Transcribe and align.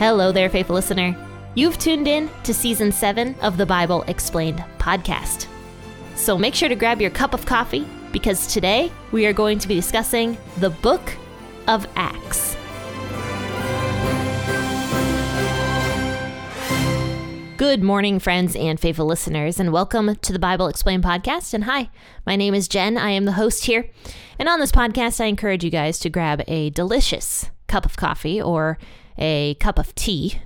Hello 0.00 0.32
there, 0.32 0.48
faithful 0.48 0.76
listener. 0.76 1.14
You've 1.54 1.76
tuned 1.76 2.08
in 2.08 2.30
to 2.44 2.54
season 2.54 2.90
seven 2.90 3.34
of 3.42 3.58
the 3.58 3.66
Bible 3.66 4.02
Explained 4.04 4.64
podcast. 4.78 5.46
So 6.14 6.38
make 6.38 6.54
sure 6.54 6.70
to 6.70 6.74
grab 6.74 7.02
your 7.02 7.10
cup 7.10 7.34
of 7.34 7.44
coffee 7.44 7.86
because 8.10 8.46
today 8.46 8.90
we 9.12 9.26
are 9.26 9.34
going 9.34 9.58
to 9.58 9.68
be 9.68 9.74
discussing 9.74 10.38
the 10.56 10.70
book 10.70 11.02
of 11.68 11.86
Acts. 11.96 12.56
Good 17.58 17.82
morning, 17.82 18.20
friends 18.20 18.56
and 18.56 18.80
faithful 18.80 19.04
listeners, 19.04 19.60
and 19.60 19.70
welcome 19.70 20.16
to 20.16 20.32
the 20.32 20.38
Bible 20.38 20.68
Explained 20.68 21.04
podcast. 21.04 21.52
And 21.52 21.64
hi, 21.64 21.90
my 22.24 22.36
name 22.36 22.54
is 22.54 22.68
Jenn. 22.68 22.96
I 22.96 23.10
am 23.10 23.26
the 23.26 23.32
host 23.32 23.66
here. 23.66 23.90
And 24.38 24.48
on 24.48 24.60
this 24.60 24.72
podcast, 24.72 25.20
I 25.20 25.26
encourage 25.26 25.62
you 25.62 25.70
guys 25.70 25.98
to 25.98 26.08
grab 26.08 26.42
a 26.48 26.70
delicious 26.70 27.50
cup 27.66 27.84
of 27.84 27.98
coffee 27.98 28.40
or 28.40 28.78
a 29.20 29.54
cup 29.54 29.78
of 29.78 29.94
tea. 29.94 30.40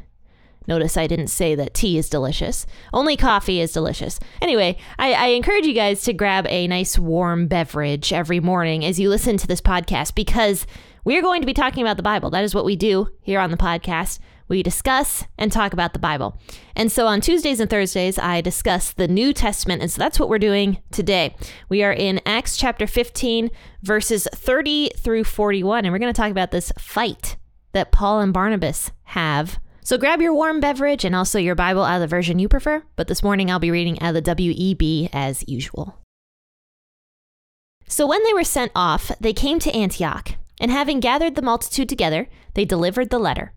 Notice 0.67 0.97
I 0.97 1.07
didn't 1.07 1.29
say 1.29 1.55
that 1.55 1.75
tea 1.75 1.99
is 1.99 2.09
delicious. 2.09 2.67
Only 2.93 3.17
coffee 3.17 3.61
is 3.61 3.73
delicious. 3.73 4.19
Anyway, 4.41 4.79
I, 4.99 5.13
I, 5.13 5.27
encourage 5.29 5.67
you 5.67 5.75
guys 5.75 6.03
to 6.05 6.15
grab 6.15 6.47
a 6.49 6.67
nice 6.67 6.99
warm 6.99 7.49
beverage 7.49 8.13
every 8.13 8.41
morning 8.41 8.85
as 8.85 8.99
you 8.99 9.11
listen 9.11 9.37
to 9.37 9.47
this 9.47 9.61
podcast 9.61 10.15
because 10.15 10.67
we're 11.05 11.23
going 11.23 11.43
to 11.43 11.47
be 11.47 11.53
talking 11.53 11.83
about 11.83 11.99
the 11.99 12.03
Bible. 12.03 12.31
That 12.31 12.45
is 12.45 12.55
what 12.55 12.65
we 12.65 12.77
do 12.77 13.09
here 13.21 13.41
on 13.41 13.51
the 13.51 13.59
podcast. 13.59 14.21
We 14.49 14.63
discuss 14.63 15.25
and 15.39 15.53
talk 15.53 15.73
about 15.73 15.93
the 15.93 15.99
Bible. 15.99 16.39
And 16.77 16.91
so 16.93 17.07
on 17.07 17.21
Tuesdays 17.21 17.61
and 17.61 17.69
Thursdays, 17.69 18.19
I 18.19 18.41
discuss 18.41 18.93
the 18.93 19.09
New 19.09 19.33
Testament. 19.33 19.83
And 19.83 19.91
so 19.91 19.99
that's 19.99 20.19
what 20.19 20.29
we're 20.29 20.39
doing 20.39 20.79
today. 20.91 21.35
We 21.69 21.83
are 21.83 21.93
in 21.93 22.21
Acts 22.27 22.57
chapter 22.57 22.87
15, 22.87 23.51
verses 23.83 24.29
30 24.35 24.91
through 24.97 25.25
41. 25.25 25.85
And 25.85 25.93
we're 25.93 25.99
going 25.99 26.13
to 26.13 26.19
talk 26.19 26.31
about 26.31 26.51
this 26.51 26.73
fight 26.79 27.37
that 27.75 27.93
Paul 27.93 28.21
and 28.21 28.33
Barnabas 28.33 28.91
have. 29.03 29.59
So 29.83 29.99
grab 29.99 30.23
your 30.23 30.33
warm 30.33 30.61
beverage 30.61 31.05
and 31.05 31.15
also 31.15 31.39
your 31.39 31.55
Bible 31.55 31.85
out 31.85 31.97
of 31.97 32.01
the 32.01 32.07
version 32.07 32.39
you 32.39 32.49
prefer. 32.49 32.83
But 32.97 33.07
this 33.07 33.23
morning 33.23 33.51
I'll 33.51 33.59
be 33.59 33.71
reading 33.71 34.01
out 34.01 34.17
of 34.17 34.25
the 34.25 34.35
WEB 34.35 35.11
as 35.13 35.47
usual. 35.47 35.99
So 37.87 38.07
when 38.07 38.25
they 38.25 38.33
were 38.33 38.45
sent 38.45 38.73
off, 38.75 39.13
they 39.21 39.35
came 39.35 39.59
to 39.59 39.77
Antioch, 39.77 40.31
and 40.59 40.71
having 40.71 41.01
gathered 41.01 41.35
the 41.35 41.43
multitude 41.43 41.89
together, 41.89 42.29
they 42.55 42.65
delivered 42.65 43.11
the 43.11 43.19
letter. 43.19 43.53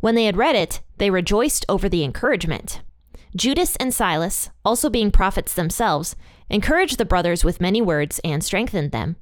When 0.00 0.14
they 0.14 0.24
had 0.24 0.38
read 0.38 0.56
it, 0.56 0.80
they 0.96 1.10
rejoiced 1.10 1.66
over 1.68 1.88
the 1.88 2.02
encouragement. 2.02 2.80
Judas 3.36 3.76
and 3.76 3.92
Silas, 3.92 4.48
also 4.64 4.88
being 4.88 5.10
prophets 5.10 5.52
themselves, 5.52 6.16
encouraged 6.48 6.96
the 6.96 7.04
brothers 7.04 7.44
with 7.44 7.60
many 7.60 7.82
words 7.82 8.20
and 8.24 8.42
strengthened 8.42 8.90
them. 8.90 9.16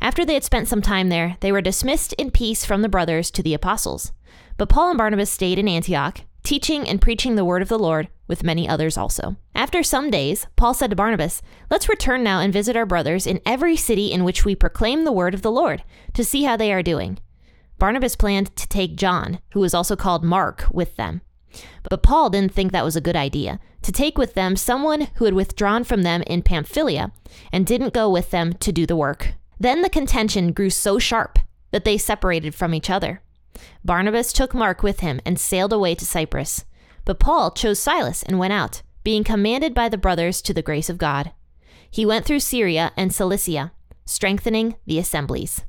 After 0.00 0.24
they 0.24 0.34
had 0.34 0.44
spent 0.44 0.68
some 0.68 0.82
time 0.82 1.08
there, 1.08 1.36
they 1.40 1.52
were 1.52 1.60
dismissed 1.60 2.12
in 2.14 2.30
peace 2.30 2.64
from 2.64 2.82
the 2.82 2.88
brothers 2.88 3.30
to 3.32 3.42
the 3.42 3.54
apostles. 3.54 4.12
But 4.56 4.68
Paul 4.68 4.90
and 4.90 4.98
Barnabas 4.98 5.30
stayed 5.30 5.58
in 5.58 5.68
Antioch, 5.68 6.20
teaching 6.42 6.88
and 6.88 7.00
preaching 7.00 7.36
the 7.36 7.44
word 7.44 7.62
of 7.62 7.68
the 7.68 7.78
Lord, 7.78 8.08
with 8.26 8.44
many 8.44 8.68
others 8.68 8.96
also. 8.96 9.36
After 9.54 9.82
some 9.82 10.10
days, 10.10 10.46
Paul 10.56 10.74
said 10.74 10.90
to 10.90 10.96
Barnabas, 10.96 11.42
Let's 11.70 11.88
return 11.88 12.22
now 12.22 12.40
and 12.40 12.52
visit 12.52 12.76
our 12.76 12.86
brothers 12.86 13.26
in 13.26 13.40
every 13.46 13.76
city 13.76 14.12
in 14.12 14.24
which 14.24 14.44
we 14.44 14.54
proclaim 14.54 15.04
the 15.04 15.12
word 15.12 15.34
of 15.34 15.42
the 15.42 15.52
Lord, 15.52 15.84
to 16.14 16.24
see 16.24 16.44
how 16.44 16.56
they 16.56 16.72
are 16.72 16.82
doing. 16.82 17.18
Barnabas 17.78 18.16
planned 18.16 18.54
to 18.56 18.68
take 18.68 18.96
John, 18.96 19.40
who 19.52 19.60
was 19.60 19.74
also 19.74 19.96
called 19.96 20.24
Mark, 20.24 20.66
with 20.70 20.96
them. 20.96 21.20
But 21.82 22.02
Paul 22.02 22.30
didn't 22.30 22.52
think 22.52 22.72
that 22.72 22.84
was 22.84 22.96
a 22.96 23.00
good 23.00 23.16
idea 23.16 23.60
to 23.82 23.92
take 23.92 24.16
with 24.16 24.34
them 24.34 24.56
someone 24.56 25.08
who 25.16 25.24
had 25.24 25.34
withdrawn 25.34 25.84
from 25.84 26.02
them 26.02 26.22
in 26.26 26.42
Pamphylia 26.42 27.12
and 27.52 27.66
didn't 27.66 27.92
go 27.92 28.08
with 28.08 28.30
them 28.30 28.52
to 28.54 28.72
do 28.72 28.86
the 28.86 28.96
work. 28.96 29.34
Then 29.62 29.82
the 29.82 29.88
contention 29.88 30.50
grew 30.50 30.70
so 30.70 30.98
sharp 30.98 31.38
that 31.70 31.84
they 31.84 31.96
separated 31.96 32.52
from 32.52 32.74
each 32.74 32.90
other. 32.90 33.22
Barnabas 33.84 34.32
took 34.32 34.54
Mark 34.54 34.82
with 34.82 34.98
him 34.98 35.20
and 35.24 35.38
sailed 35.38 35.72
away 35.72 35.94
to 35.94 36.04
Cyprus. 36.04 36.64
But 37.04 37.20
Paul 37.20 37.52
chose 37.52 37.78
Silas 37.78 38.24
and 38.24 38.40
went 38.40 38.52
out, 38.52 38.82
being 39.04 39.22
commanded 39.22 39.72
by 39.72 39.88
the 39.88 39.96
brothers 39.96 40.42
to 40.42 40.52
the 40.52 40.62
grace 40.62 40.90
of 40.90 40.98
God. 40.98 41.30
He 41.88 42.04
went 42.04 42.24
through 42.26 42.40
Syria 42.40 42.90
and 42.96 43.14
Cilicia, 43.14 43.70
strengthening 44.04 44.74
the 44.84 44.98
assemblies. 44.98 45.62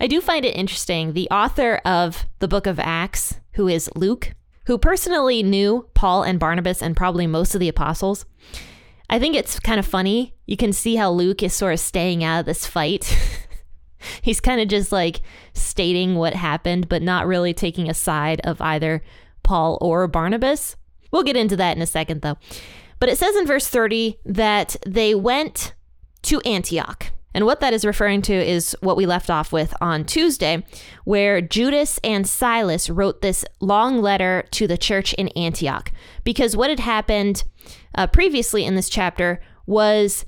I 0.00 0.08
do 0.08 0.20
find 0.20 0.44
it 0.44 0.56
interesting. 0.56 1.12
The 1.12 1.30
author 1.30 1.76
of 1.84 2.26
the 2.40 2.48
book 2.48 2.66
of 2.66 2.80
Acts, 2.80 3.38
who 3.52 3.68
is 3.68 3.88
Luke, 3.94 4.34
who 4.66 4.76
personally 4.76 5.44
knew 5.44 5.88
Paul 5.94 6.24
and 6.24 6.40
Barnabas 6.40 6.82
and 6.82 6.96
probably 6.96 7.28
most 7.28 7.54
of 7.54 7.60
the 7.60 7.68
apostles, 7.68 8.26
I 9.10 9.18
think 9.18 9.34
it's 9.34 9.58
kind 9.58 9.80
of 9.80 9.86
funny. 9.86 10.34
You 10.46 10.56
can 10.56 10.72
see 10.72 10.94
how 10.94 11.10
Luke 11.10 11.42
is 11.42 11.52
sort 11.52 11.72
of 11.72 11.80
staying 11.80 12.22
out 12.22 12.40
of 12.40 12.46
this 12.46 12.64
fight. 12.64 13.18
He's 14.22 14.40
kind 14.40 14.60
of 14.60 14.68
just 14.68 14.92
like 14.92 15.20
stating 15.52 16.14
what 16.14 16.32
happened, 16.32 16.88
but 16.88 17.02
not 17.02 17.26
really 17.26 17.52
taking 17.52 17.90
a 17.90 17.94
side 17.94 18.40
of 18.44 18.60
either 18.60 19.02
Paul 19.42 19.78
or 19.80 20.06
Barnabas. 20.06 20.76
We'll 21.10 21.24
get 21.24 21.36
into 21.36 21.56
that 21.56 21.76
in 21.76 21.82
a 21.82 21.86
second, 21.86 22.22
though. 22.22 22.38
But 23.00 23.08
it 23.08 23.18
says 23.18 23.34
in 23.34 23.48
verse 23.48 23.66
30 23.66 24.16
that 24.26 24.76
they 24.86 25.16
went 25.16 25.74
to 26.22 26.40
Antioch. 26.42 27.06
And 27.34 27.46
what 27.46 27.60
that 27.60 27.74
is 27.74 27.84
referring 27.84 28.22
to 28.22 28.34
is 28.34 28.76
what 28.80 28.96
we 28.96 29.06
left 29.06 29.28
off 29.28 29.52
with 29.52 29.74
on 29.80 30.04
Tuesday, 30.04 30.64
where 31.04 31.40
Judas 31.40 31.98
and 32.04 32.28
Silas 32.28 32.88
wrote 32.88 33.22
this 33.22 33.44
long 33.60 34.00
letter 34.00 34.44
to 34.52 34.68
the 34.68 34.78
church 34.78 35.14
in 35.14 35.28
Antioch. 35.28 35.90
Because 36.22 36.56
what 36.56 36.70
had 36.70 36.80
happened 36.80 37.42
uh, 37.94 38.06
previously 38.06 38.64
in 38.64 38.74
this 38.74 38.88
chapter 38.88 39.40
was 39.66 40.24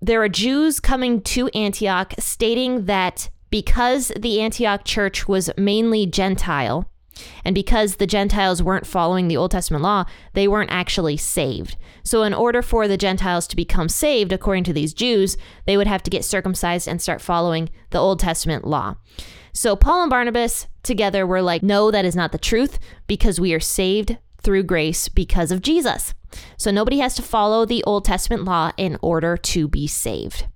there 0.00 0.22
are 0.22 0.28
Jews 0.28 0.80
coming 0.80 1.20
to 1.22 1.48
Antioch 1.48 2.14
stating 2.18 2.86
that 2.86 3.30
because 3.50 4.10
the 4.18 4.40
Antioch 4.40 4.84
church 4.84 5.28
was 5.28 5.50
mainly 5.56 6.06
Gentile, 6.06 6.90
and 7.44 7.54
because 7.54 7.96
the 7.96 8.06
Gentiles 8.06 8.62
weren't 8.62 8.86
following 8.86 9.28
the 9.28 9.36
Old 9.36 9.50
Testament 9.50 9.82
law, 9.82 10.04
they 10.32 10.48
weren't 10.48 10.70
actually 10.70 11.16
saved. 11.16 11.76
So, 12.02 12.22
in 12.22 12.34
order 12.34 12.62
for 12.62 12.88
the 12.88 12.96
Gentiles 12.96 13.46
to 13.48 13.56
become 13.56 13.88
saved, 13.88 14.32
according 14.32 14.64
to 14.64 14.72
these 14.72 14.94
Jews, 14.94 15.36
they 15.66 15.76
would 15.76 15.86
have 15.86 16.02
to 16.04 16.10
get 16.10 16.24
circumcised 16.24 16.88
and 16.88 17.00
start 17.00 17.20
following 17.20 17.68
the 17.90 17.98
Old 17.98 18.18
Testament 18.18 18.66
law. 18.66 18.96
So, 19.52 19.76
Paul 19.76 20.02
and 20.02 20.10
Barnabas 20.10 20.66
together 20.82 21.26
were 21.26 21.42
like, 21.42 21.62
no, 21.62 21.90
that 21.90 22.06
is 22.06 22.16
not 22.16 22.32
the 22.32 22.38
truth 22.38 22.78
because 23.06 23.38
we 23.38 23.52
are 23.52 23.60
saved 23.60 24.16
through 24.42 24.64
grace 24.64 25.08
because 25.08 25.50
of 25.50 25.62
Jesus. 25.62 26.14
So 26.56 26.70
nobody 26.70 26.98
has 26.98 27.14
to 27.16 27.22
follow 27.22 27.64
the 27.64 27.84
Old 27.84 28.04
Testament 28.04 28.44
law 28.44 28.72
in 28.76 28.98
order 29.02 29.36
to 29.36 29.68
be 29.68 29.86
saved. 29.86 30.46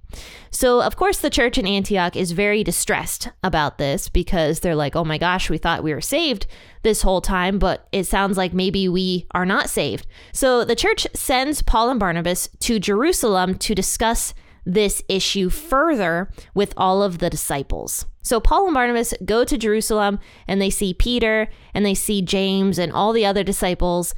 So, 0.50 0.80
of 0.80 0.96
course, 0.96 1.18
the 1.18 1.28
church 1.28 1.58
in 1.58 1.66
Antioch 1.66 2.16
is 2.16 2.32
very 2.32 2.64
distressed 2.64 3.28
about 3.42 3.76
this 3.76 4.08
because 4.08 4.60
they're 4.60 4.74
like, 4.74 4.96
oh 4.96 5.04
my 5.04 5.18
gosh, 5.18 5.50
we 5.50 5.58
thought 5.58 5.82
we 5.82 5.92
were 5.92 6.00
saved 6.00 6.46
this 6.82 7.02
whole 7.02 7.20
time, 7.20 7.58
but 7.58 7.86
it 7.92 8.04
sounds 8.04 8.38
like 8.38 8.54
maybe 8.54 8.88
we 8.88 9.26
are 9.32 9.44
not 9.44 9.68
saved. 9.68 10.06
So, 10.32 10.64
the 10.64 10.76
church 10.76 11.06
sends 11.12 11.60
Paul 11.60 11.90
and 11.90 12.00
Barnabas 12.00 12.48
to 12.60 12.78
Jerusalem 12.78 13.56
to 13.56 13.74
discuss 13.74 14.32
this 14.66 15.02
issue 15.08 15.48
further 15.48 16.28
with 16.54 16.74
all 16.76 17.02
of 17.02 17.18
the 17.18 17.30
disciples. 17.30 18.04
So 18.22 18.40
Paul 18.40 18.66
and 18.66 18.74
Barnabas 18.74 19.14
go 19.24 19.44
to 19.44 19.56
Jerusalem 19.56 20.18
and 20.48 20.60
they 20.60 20.70
see 20.70 20.92
Peter 20.92 21.48
and 21.72 21.86
they 21.86 21.94
see 21.94 22.20
James 22.20 22.76
and 22.76 22.92
all 22.92 23.12
the 23.12 23.24
other 23.24 23.44
disciples 23.44 24.14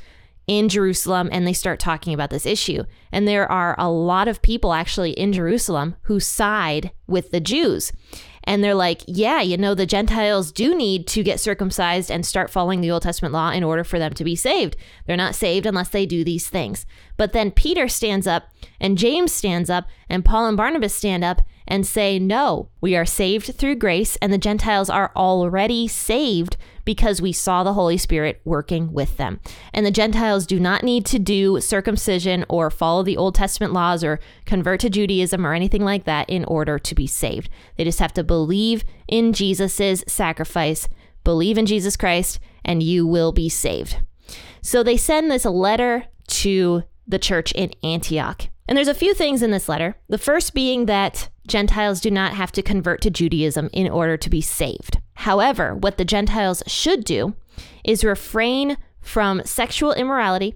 in 0.47 0.71
Jerusalem 0.71 1.29
and 1.31 1.47
they 1.47 1.53
start 1.53 1.79
talking 1.79 2.15
about 2.15 2.31
this 2.31 2.47
issue. 2.47 2.85
And 3.13 3.29
there 3.29 3.51
are 3.53 3.77
a 3.79 3.91
lot 3.91 4.27
of 4.27 4.41
people 4.41 4.73
actually 4.73 5.11
in 5.11 5.35
Jerusalem 5.35 5.95
who 6.03 6.19
side 6.19 6.91
with 7.07 7.31
the 7.31 7.41
Jews. 7.41 7.93
And 8.49 8.65
they're 8.65 8.75
like, 8.75 9.03
yeah, 9.07 9.43
you 9.43 9.59
know, 9.59 9.75
the 9.75 9.85
Gentiles 9.85 10.51
do 10.51 10.75
need 10.75 11.07
to 11.09 11.23
get 11.23 11.39
circumcised 11.39 12.11
and 12.11 12.25
start 12.25 12.49
following 12.49 12.81
the 12.81 12.91
Old 12.91 13.03
Testament 13.03 13.35
law 13.35 13.51
in 13.51 13.63
order 13.63 13.85
for 13.85 13.99
them 13.99 14.15
to 14.15 14.25
be 14.25 14.35
saved. 14.35 14.75
They're 15.05 15.19
not 15.19 15.35
saved 15.35 15.67
unless 15.67 15.91
they 15.91 16.07
do 16.07 16.25
these 16.25 16.49
things. 16.49 16.87
But 17.19 17.35
then 17.35 17.51
Peter 17.51 17.89
stands 17.89 18.27
up 18.27 18.45
and 18.81 18.97
James 18.97 19.35
stands 19.35 19.69
up 19.69 19.87
and 20.09 20.25
Paul 20.25 20.47
and 20.47 20.57
Barnabas 20.57 20.95
stand 20.95 21.25
up 21.25 21.43
and 21.69 21.87
say, 21.87 22.19
no, 22.19 22.71
we 22.81 22.97
are 22.97 23.05
saved 23.05 23.55
through 23.55 23.77
grace 23.77 24.17
and 24.17 24.33
the 24.33 24.39
Gentiles 24.39 24.91
are 24.91 25.13
already 25.15 25.87
saved 25.87 26.57
because 26.85 27.21
we 27.21 27.33
saw 27.33 27.63
the 27.63 27.75
Holy 27.75 27.99
Spirit 27.99 28.41
working 28.45 28.95
with 28.95 29.19
them. 29.19 29.39
And 29.75 29.85
the 29.85 29.91
Gentiles 29.91 30.47
do 30.47 30.59
not 30.59 30.83
need 30.83 31.05
to 31.07 31.19
do 31.19 31.61
circumcision 31.61 32.47
or 32.49 32.71
follow 32.71 33.03
the 33.03 33.19
Old 33.19 33.35
Testament 33.35 33.75
laws 33.75 34.03
or 34.03 34.19
convert 34.47 34.81
to 34.81 34.91
Judaism 34.91 35.47
or 35.47 35.53
anything 35.53 35.85
like 35.85 36.05
that 36.05 36.29
in 36.31 36.47
order 36.47 36.79
to 36.79 36.95
be 36.95 37.07
saved. 37.07 37.51
They 37.77 37.85
just 37.85 38.01
have 38.01 38.15
to 38.15 38.25
believe 38.25 38.85
in 39.07 39.35
Jesus' 39.35 40.03
sacrifice, 40.09 40.89
believe 41.23 41.59
in 41.59 41.67
Jesus 41.67 41.97
Christ, 41.99 42.41
and 42.65 42.83
you 42.83 43.07
will 43.07 43.33
be 43.33 43.51
saved. 43.51 43.99
So 44.63 44.83
they 44.83 44.97
send 44.97 45.31
this 45.31 45.45
letter 45.45 46.07
to 46.29 46.85
the 47.07 47.19
church 47.19 47.53
in 47.53 47.73
Antioch. 47.83 48.49
And 48.67 48.77
there's 48.77 48.89
a 48.89 48.95
few 48.95 49.15
things 49.15 49.43
in 49.43 49.51
this 49.51 49.69
letter. 49.69 49.97
The 50.09 50.19
first 50.19 50.53
being 50.53 50.87
that 50.87 51.29
Gentiles 51.49 52.01
do 52.01 52.11
not 52.11 52.35
have 52.35 52.53
to 52.53 52.63
convert 52.63 53.01
to 53.03 53.11
Judaism 53.11 53.71
in 53.73 53.91
order 53.91 54.17
to 54.17 54.31
be 54.31 54.41
saved. 54.41 54.99
However, 55.15 55.75
what 55.75 55.99
the 55.99 56.05
Gentiles 56.05 56.63
should 56.67 57.05
do 57.05 57.35
is 57.85 58.05
refrain 58.05 58.77
from 59.01 59.43
sexual 59.45 59.93
immorality, 59.93 60.55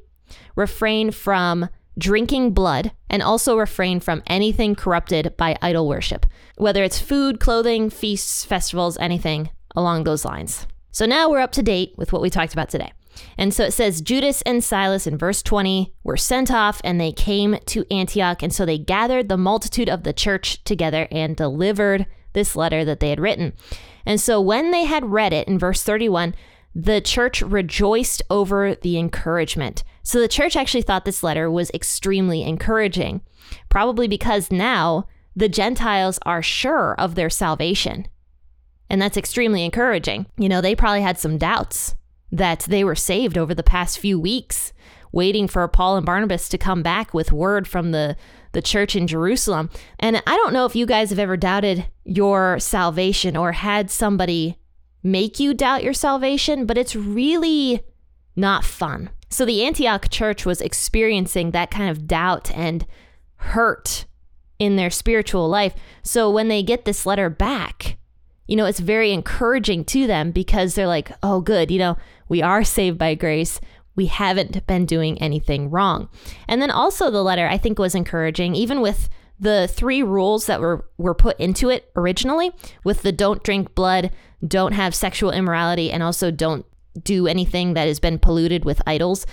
refrain 0.54 1.10
from 1.10 1.68
drinking 1.98 2.52
blood, 2.52 2.92
and 3.10 3.22
also 3.22 3.58
refrain 3.58 4.00
from 4.00 4.22
anything 4.26 4.74
corrupted 4.74 5.34
by 5.36 5.58
idol 5.60 5.88
worship, 5.88 6.26
whether 6.56 6.84
it's 6.84 7.00
food, 7.00 7.40
clothing, 7.40 7.90
feasts, 7.90 8.44
festivals, 8.44 8.96
anything 8.98 9.50
along 9.74 10.04
those 10.04 10.24
lines. 10.24 10.66
So 10.90 11.06
now 11.06 11.30
we're 11.30 11.40
up 11.40 11.52
to 11.52 11.62
date 11.62 11.94
with 11.96 12.12
what 12.12 12.22
we 12.22 12.30
talked 12.30 12.52
about 12.52 12.68
today. 12.68 12.92
And 13.36 13.52
so 13.52 13.64
it 13.64 13.72
says 13.72 14.00
Judas 14.00 14.42
and 14.42 14.62
Silas 14.62 15.06
in 15.06 15.18
verse 15.18 15.42
20 15.42 15.92
were 16.02 16.16
sent 16.16 16.50
off 16.50 16.80
and 16.84 17.00
they 17.00 17.12
came 17.12 17.58
to 17.66 17.86
Antioch. 17.92 18.42
And 18.42 18.52
so 18.52 18.64
they 18.64 18.78
gathered 18.78 19.28
the 19.28 19.36
multitude 19.36 19.88
of 19.88 20.02
the 20.02 20.12
church 20.12 20.62
together 20.64 21.08
and 21.10 21.36
delivered 21.36 22.06
this 22.32 22.56
letter 22.56 22.84
that 22.84 23.00
they 23.00 23.10
had 23.10 23.20
written. 23.20 23.52
And 24.06 24.20
so 24.20 24.40
when 24.40 24.70
they 24.70 24.84
had 24.84 25.12
read 25.12 25.32
it 25.32 25.48
in 25.48 25.58
verse 25.58 25.82
31, 25.82 26.34
the 26.74 27.00
church 27.00 27.42
rejoiced 27.42 28.22
over 28.30 28.74
the 28.74 28.98
encouragement. 28.98 29.84
So 30.02 30.20
the 30.20 30.28
church 30.28 30.56
actually 30.56 30.82
thought 30.82 31.04
this 31.04 31.22
letter 31.22 31.50
was 31.50 31.70
extremely 31.72 32.42
encouraging, 32.42 33.20
probably 33.68 34.08
because 34.08 34.50
now 34.50 35.06
the 35.36 35.48
Gentiles 35.48 36.18
are 36.24 36.42
sure 36.42 36.94
of 36.98 37.14
their 37.14 37.30
salvation. 37.30 38.08
And 38.88 39.00
that's 39.00 39.16
extremely 39.16 39.64
encouraging. 39.64 40.26
You 40.36 40.48
know, 40.48 40.60
they 40.60 40.74
probably 40.74 41.02
had 41.02 41.18
some 41.18 41.38
doubts 41.38 41.94
that 42.32 42.60
they 42.60 42.82
were 42.82 42.94
saved 42.94 43.38
over 43.38 43.54
the 43.54 43.62
past 43.62 43.98
few 43.98 44.18
weeks, 44.18 44.72
waiting 45.12 45.46
for 45.46 45.68
Paul 45.68 45.96
and 45.96 46.06
Barnabas 46.06 46.48
to 46.48 46.58
come 46.58 46.82
back 46.82 47.12
with 47.12 47.30
word 47.30 47.68
from 47.68 47.92
the, 47.92 48.16
the 48.52 48.62
church 48.62 48.96
in 48.96 49.06
Jerusalem. 49.06 49.68
And 50.00 50.22
I 50.26 50.36
don't 50.36 50.54
know 50.54 50.64
if 50.64 50.74
you 50.74 50.86
guys 50.86 51.10
have 51.10 51.18
ever 51.18 51.36
doubted 51.36 51.86
your 52.04 52.58
salvation 52.58 53.36
or 53.36 53.52
had 53.52 53.90
somebody 53.90 54.58
make 55.02 55.38
you 55.38 55.52
doubt 55.52 55.84
your 55.84 55.92
salvation, 55.92 56.64
but 56.64 56.78
it's 56.78 56.96
really 56.96 57.82
not 58.34 58.64
fun. 58.64 59.10
So 59.28 59.44
the 59.44 59.64
Antioch 59.64 60.08
church 60.10 60.46
was 60.46 60.60
experiencing 60.60 61.50
that 61.50 61.70
kind 61.70 61.90
of 61.90 62.06
doubt 62.06 62.50
and 62.54 62.86
hurt 63.36 64.06
in 64.58 64.76
their 64.76 64.90
spiritual 64.90 65.48
life. 65.48 65.74
So 66.02 66.30
when 66.30 66.48
they 66.48 66.62
get 66.62 66.84
this 66.84 67.04
letter 67.04 67.28
back, 67.28 67.98
you 68.46 68.56
know, 68.56 68.66
it's 68.66 68.80
very 68.80 69.12
encouraging 69.12 69.84
to 69.86 70.06
them 70.06 70.30
because 70.30 70.74
they're 70.74 70.86
like, 70.86 71.10
oh, 71.22 71.40
good, 71.40 71.70
you 71.70 71.78
know, 71.78 71.96
we 72.32 72.40
are 72.40 72.64
saved 72.64 72.96
by 72.96 73.14
grace. 73.14 73.60
We 73.94 74.06
haven't 74.06 74.66
been 74.66 74.86
doing 74.86 75.20
anything 75.20 75.68
wrong. 75.68 76.08
And 76.48 76.62
then 76.62 76.70
also 76.70 77.10
the 77.10 77.22
letter 77.22 77.46
I 77.46 77.58
think 77.58 77.78
was 77.78 77.94
encouraging, 77.94 78.54
even 78.54 78.80
with 78.80 79.10
the 79.38 79.68
three 79.70 80.02
rules 80.02 80.46
that 80.46 80.58
were, 80.58 80.86
were 80.96 81.14
put 81.14 81.38
into 81.38 81.68
it 81.68 81.90
originally 81.94 82.50
with 82.84 83.02
the 83.02 83.12
don't 83.12 83.42
drink 83.42 83.74
blood, 83.74 84.10
don't 84.48 84.72
have 84.72 84.94
sexual 84.94 85.30
immorality, 85.30 85.92
and 85.92 86.02
also 86.02 86.30
don't 86.30 86.64
do 87.02 87.26
anything 87.26 87.74
that 87.74 87.86
has 87.86 88.00
been 88.00 88.18
polluted 88.18 88.64
with 88.64 88.80
idols. 88.86 89.26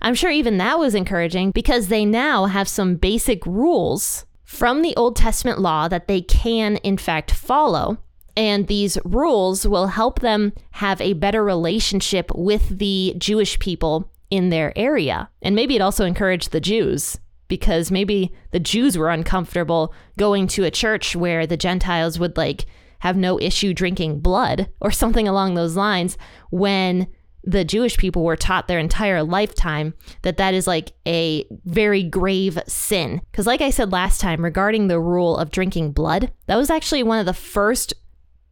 I'm 0.00 0.14
sure 0.14 0.30
even 0.30 0.56
that 0.56 0.78
was 0.78 0.94
encouraging 0.94 1.50
because 1.50 1.88
they 1.88 2.06
now 2.06 2.46
have 2.46 2.68
some 2.68 2.96
basic 2.96 3.44
rules 3.44 4.24
from 4.44 4.80
the 4.80 4.96
Old 4.96 5.14
Testament 5.14 5.58
law 5.58 5.88
that 5.88 6.08
they 6.08 6.22
can, 6.22 6.76
in 6.76 6.96
fact, 6.96 7.32
follow. 7.32 7.98
And 8.36 8.66
these 8.66 8.98
rules 9.04 9.66
will 9.66 9.86
help 9.86 10.20
them 10.20 10.52
have 10.72 11.00
a 11.00 11.14
better 11.14 11.42
relationship 11.42 12.30
with 12.34 12.78
the 12.78 13.14
Jewish 13.18 13.58
people 13.58 14.12
in 14.30 14.50
their 14.50 14.76
area. 14.76 15.30
And 15.42 15.54
maybe 15.54 15.76
it 15.76 15.82
also 15.82 16.04
encouraged 16.04 16.52
the 16.52 16.60
Jews 16.60 17.18
because 17.48 17.90
maybe 17.90 18.32
the 18.50 18.60
Jews 18.60 18.98
were 18.98 19.10
uncomfortable 19.10 19.94
going 20.18 20.46
to 20.48 20.64
a 20.64 20.70
church 20.70 21.14
where 21.14 21.46
the 21.46 21.56
Gentiles 21.56 22.18
would 22.18 22.36
like 22.36 22.66
have 23.00 23.16
no 23.16 23.38
issue 23.40 23.72
drinking 23.72 24.20
blood 24.20 24.68
or 24.80 24.90
something 24.90 25.28
along 25.28 25.54
those 25.54 25.76
lines 25.76 26.18
when 26.50 27.06
the 27.44 27.64
Jewish 27.64 27.96
people 27.96 28.24
were 28.24 28.36
taught 28.36 28.66
their 28.66 28.80
entire 28.80 29.22
lifetime 29.22 29.94
that 30.22 30.36
that 30.38 30.52
is 30.52 30.66
like 30.66 30.92
a 31.06 31.46
very 31.64 32.02
grave 32.02 32.58
sin. 32.66 33.20
Because, 33.30 33.46
like 33.46 33.60
I 33.60 33.70
said 33.70 33.92
last 33.92 34.20
time 34.20 34.42
regarding 34.42 34.88
the 34.88 34.98
rule 34.98 35.36
of 35.36 35.52
drinking 35.52 35.92
blood, 35.92 36.32
that 36.46 36.56
was 36.56 36.70
actually 36.70 37.04
one 37.04 37.20
of 37.20 37.26
the 37.26 37.32
first 37.32 37.94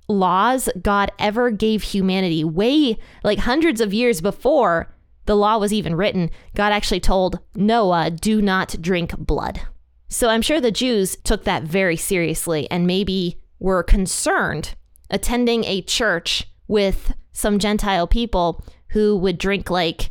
laws 0.09 0.69
God 0.81 1.11
ever 1.19 1.51
gave 1.51 1.83
humanity, 1.83 2.45
way 2.45 2.99
like 3.23 3.39
hundreds 3.41 3.81
of 3.81 3.95
years 3.95 4.21
before 4.21 4.95
the 5.27 5.37
law 5.37 5.59
was 5.59 5.73
even 5.73 5.95
written. 5.95 6.31
God 6.55 6.73
actually 6.73 7.01
told 7.01 7.39
Noah, 7.55 8.11
do 8.11 8.43
not 8.43 8.77
drink 8.81 9.17
blood. 9.17 9.61
So 10.09 10.29
I'm 10.29 10.43
sure 10.43 10.61
the 10.61 10.71
Jews 10.71 11.17
took 11.25 11.45
that 11.45 11.63
very 11.63 11.97
seriously 11.97 12.71
and 12.71 12.87
maybe 12.87 13.41
were 13.59 13.83
concerned 13.83 14.75
attending 15.11 15.65
a 15.65 15.83
church 15.83 16.45
with 16.69 17.15
some 17.33 17.59
Gentile 17.59 18.07
people 18.07 18.65
who 18.89 19.17
would 19.17 19.39
drink 19.39 19.71
like 19.71 20.11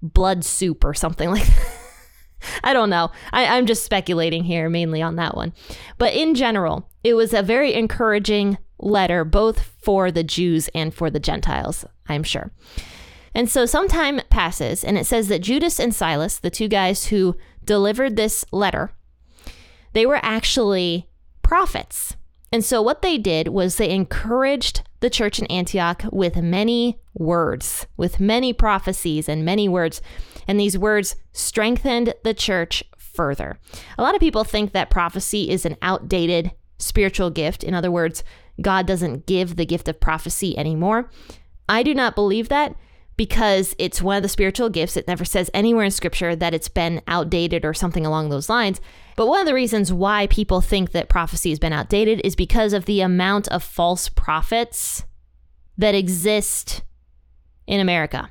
blood 0.00 0.44
soup 0.44 0.84
or 0.84 0.94
something 0.94 1.30
like 1.32 1.46
that. 1.46 1.78
I 2.64 2.72
don't 2.72 2.90
know. 2.90 3.10
I, 3.32 3.56
I'm 3.56 3.66
just 3.66 3.84
speculating 3.84 4.42
here 4.42 4.68
mainly 4.68 5.00
on 5.00 5.16
that 5.16 5.36
one. 5.36 5.52
But 5.98 6.14
in 6.14 6.34
general, 6.34 6.88
it 7.04 7.14
was 7.14 7.32
a 7.32 7.42
very 7.42 7.74
encouraging 7.74 8.58
letter, 8.82 9.24
both 9.24 9.60
for 9.60 10.10
the 10.10 10.24
Jews 10.24 10.68
and 10.74 10.92
for 10.92 11.08
the 11.10 11.20
Gentiles, 11.20 11.84
I'm 12.08 12.22
sure. 12.22 12.52
And 13.34 13.48
so 13.48 13.64
some 13.64 13.88
time 13.88 14.20
passes, 14.28 14.84
and 14.84 14.98
it 14.98 15.06
says 15.06 15.28
that 15.28 15.40
Judas 15.40 15.80
and 15.80 15.94
Silas, 15.94 16.38
the 16.38 16.50
two 16.50 16.68
guys 16.68 17.06
who 17.06 17.36
delivered 17.64 18.16
this 18.16 18.44
letter, 18.52 18.92
they 19.92 20.04
were 20.04 20.20
actually 20.22 21.08
prophets. 21.42 22.16
And 22.50 22.62
so 22.62 22.82
what 22.82 23.00
they 23.00 23.16
did 23.16 23.48
was 23.48 23.76
they 23.76 23.90
encouraged 23.90 24.82
the 25.00 25.08
church 25.08 25.38
in 25.38 25.46
Antioch 25.46 26.04
with 26.12 26.36
many 26.36 27.00
words, 27.14 27.86
with 27.96 28.20
many 28.20 28.52
prophecies 28.52 29.28
and 29.28 29.44
many 29.44 29.68
words. 29.68 30.02
And 30.46 30.60
these 30.60 30.76
words 30.76 31.16
strengthened 31.32 32.12
the 32.24 32.34
church 32.34 32.84
further. 32.98 33.58
A 33.96 34.02
lot 34.02 34.14
of 34.14 34.20
people 34.20 34.44
think 34.44 34.72
that 34.72 34.90
prophecy 34.90 35.50
is 35.50 35.64
an 35.64 35.76
outdated 35.80 36.52
spiritual 36.82 37.30
gift. 37.30 37.64
In 37.64 37.74
other 37.74 37.90
words, 37.90 38.24
God 38.60 38.86
doesn't 38.86 39.26
give 39.26 39.56
the 39.56 39.66
gift 39.66 39.88
of 39.88 40.00
prophecy 40.00 40.56
anymore. 40.58 41.10
I 41.68 41.82
do 41.82 41.94
not 41.94 42.14
believe 42.14 42.48
that 42.48 42.74
because 43.16 43.74
it's 43.78 44.02
one 44.02 44.16
of 44.16 44.22
the 44.22 44.28
spiritual 44.28 44.68
gifts. 44.68 44.96
It 44.96 45.06
never 45.06 45.24
says 45.24 45.50
anywhere 45.54 45.84
in 45.84 45.90
scripture 45.90 46.34
that 46.34 46.54
it's 46.54 46.68
been 46.68 47.02
outdated 47.06 47.64
or 47.64 47.74
something 47.74 48.06
along 48.06 48.28
those 48.28 48.48
lines. 48.48 48.80
But 49.16 49.26
one 49.26 49.40
of 49.40 49.46
the 49.46 49.54
reasons 49.54 49.92
why 49.92 50.26
people 50.26 50.60
think 50.60 50.92
that 50.92 51.08
prophecy 51.08 51.50
has 51.50 51.58
been 51.58 51.72
outdated 51.72 52.20
is 52.24 52.34
because 52.34 52.72
of 52.72 52.86
the 52.86 53.00
amount 53.00 53.48
of 53.48 53.62
false 53.62 54.08
prophets 54.08 55.04
that 55.78 55.94
exist 55.94 56.82
in 57.66 57.80
America. 57.80 58.30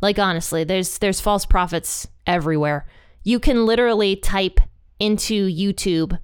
Like 0.00 0.18
honestly, 0.18 0.64
there's 0.64 0.98
there's 0.98 1.20
false 1.20 1.46
prophets 1.46 2.08
everywhere. 2.26 2.86
You 3.24 3.38
can 3.38 3.66
literally 3.66 4.16
type 4.16 4.60
into 4.98 5.48
YouTube 5.48 6.18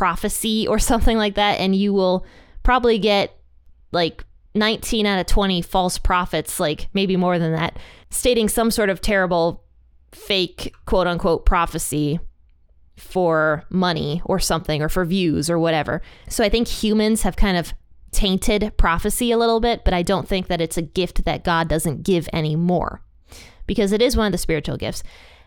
prophecy 0.00 0.66
or 0.66 0.78
something 0.90 1.18
like 1.18 1.34
that 1.34 1.60
and 1.60 1.76
you 1.76 1.92
will 1.92 2.24
probably 2.62 2.98
get 2.98 3.36
like 3.92 4.24
19 4.54 5.04
out 5.04 5.20
of 5.20 5.26
20 5.26 5.60
false 5.60 5.98
prophets, 5.98 6.58
like 6.58 6.88
maybe 6.94 7.18
more 7.18 7.38
than 7.38 7.52
that, 7.52 7.78
stating 8.08 8.48
some 8.48 8.70
sort 8.70 8.88
of 8.88 9.02
terrible 9.02 9.62
fake 10.12 10.74
quote 10.86 11.06
unquote 11.06 11.44
prophecy 11.44 12.18
for 12.96 13.64
money 13.68 14.22
or 14.24 14.38
something 14.38 14.80
or 14.80 14.88
for 14.88 15.04
views 15.04 15.50
or 15.50 15.58
whatever. 15.58 16.00
So 16.30 16.42
I 16.42 16.48
think 16.48 16.66
humans 16.66 17.20
have 17.22 17.36
kind 17.36 17.58
of 17.58 17.74
tainted 18.10 18.72
prophecy 18.78 19.30
a 19.30 19.38
little 19.38 19.60
bit, 19.60 19.84
but 19.84 19.92
I 19.92 20.02
don't 20.02 20.26
think 20.26 20.48
that 20.48 20.62
it's 20.62 20.78
a 20.78 20.82
gift 20.82 21.26
that 21.26 21.44
God 21.44 21.68
doesn't 21.68 22.04
give 22.04 22.26
anymore 22.32 23.02
because 23.66 23.92
it 23.92 24.00
is 24.00 24.16
one 24.16 24.26
of 24.26 24.32
the 24.32 24.38
spiritual 24.38 24.78
gifts. 24.78 25.02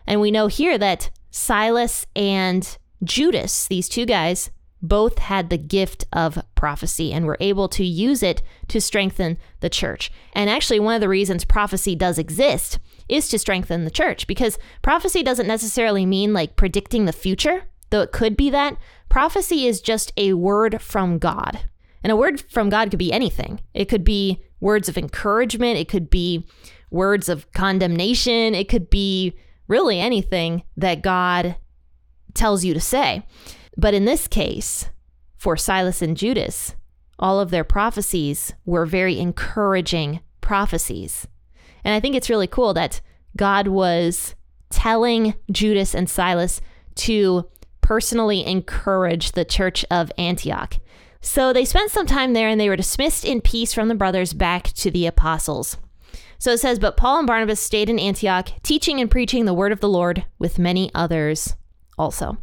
And 0.06 0.22
we 0.22 0.30
know 0.30 0.46
here 0.46 0.78
that 0.78 1.10
Silas 1.32 2.06
and 2.16 2.78
Judas, 3.04 3.68
these 3.68 3.90
two 3.90 4.06
guys, 4.06 4.50
both 4.84 5.20
had 5.20 5.50
the 5.50 5.58
gift 5.58 6.06
of 6.12 6.44
prophecy 6.56 7.14
and 7.14 7.26
were 7.26 7.38
able 7.40 7.70
to 7.70 7.86
use 7.86 8.22
it 8.22 8.44
to 8.68 8.82
strengthen 8.82 9.38
the 9.62 9.70
church. 9.70 10.12
And 10.34 10.50
actually, 10.50 10.80
one 10.80 10.96
of 10.96 11.02
the 11.02 11.10
reasons 11.10 11.46
prophecy 11.46 11.96
does 11.96 12.20
exist 12.20 12.80
is 13.08 13.30
to 13.30 13.40
strengthen 13.40 13.86
the 13.86 13.92
church 13.92 14.28
because 14.28 14.60
prophecy 14.82 15.24
doesn't 15.24 15.48
necessarily 15.48 16.06
mean 16.06 16.34
like 16.34 16.58
predicting 16.58 17.06
the 17.06 17.14
future, 17.14 17.64
though 17.90 18.02
it 18.02 18.12
could 18.12 18.36
be 18.36 18.50
that. 18.50 18.78
Prophecy 19.08 19.66
is 19.66 19.82
just 19.82 20.12
a 20.18 20.34
word 20.34 20.82
from 20.82 21.18
God. 21.18 21.62
And 22.04 22.12
a 22.12 22.18
word 22.18 22.42
from 22.42 22.70
God 22.70 22.90
could 22.90 23.00
be 23.00 23.14
anything. 23.14 23.62
It 23.74 23.86
could 23.86 24.04
be 24.04 24.44
words 24.60 24.90
of 24.90 24.98
encouragement, 24.98 25.78
it 25.78 25.88
could 25.88 26.10
be 26.10 26.46
words 26.92 27.30
of 27.30 27.50
condemnation, 27.54 28.54
it 28.54 28.68
could 28.68 28.90
be 28.90 29.38
really 29.68 30.00
anything 30.00 30.64
that 30.76 31.02
God 31.02 31.56
tells 32.34 32.64
you 32.64 32.74
to 32.74 32.80
say. 32.80 33.26
But 33.78 33.94
in 33.94 34.06
this 34.06 34.28
case, 34.28 34.90
for 35.38 35.58
Silas 35.58 36.02
and 36.02 36.16
Judas, 36.16 36.76
all 37.20 37.40
of 37.40 37.50
their 37.50 37.64
prophecies 37.64 38.54
were 38.66 38.86
very 38.86 39.20
encouraging 39.20 40.22
prophecies. 40.42 41.28
And 41.84 41.94
I 41.94 42.00
think 42.00 42.16
it's 42.16 42.30
really 42.30 42.48
cool 42.48 42.74
that 42.74 43.02
God 43.36 43.68
was 43.68 44.36
telling 44.70 45.36
Judas 45.52 45.94
and 45.94 46.10
Silas 46.10 46.62
to 46.96 47.50
personally 47.82 48.46
encourage 48.46 49.34
the 49.34 49.46
church 49.46 49.86
of 49.92 50.12
Antioch. 50.18 50.76
So 51.22 51.54
they 51.54 51.66
spent 51.66 51.92
some 51.92 52.06
time 52.06 52.34
there 52.34 52.50
and 52.50 52.60
they 52.60 52.70
were 52.70 52.76
dismissed 52.76 53.26
in 53.26 53.42
peace 53.42 53.74
from 53.74 53.88
the 53.88 53.96
brothers 53.96 54.34
back 54.34 54.66
to 54.74 54.92
the 54.92 55.06
apostles. 55.06 55.78
So 56.38 56.52
it 56.52 56.60
says, 56.60 56.80
But 56.80 56.98
Paul 56.98 57.20
and 57.20 57.28
Barnabas 57.28 57.60
stayed 57.60 57.90
in 57.90 58.00
Antioch, 58.00 58.50
teaching 58.64 59.00
and 59.00 59.10
preaching 59.10 59.46
the 59.46 59.54
word 59.54 59.72
of 59.72 59.80
the 59.80 59.90
Lord 59.90 60.26
with 60.40 60.60
many 60.60 60.92
others 60.94 61.56
also. 61.98 62.38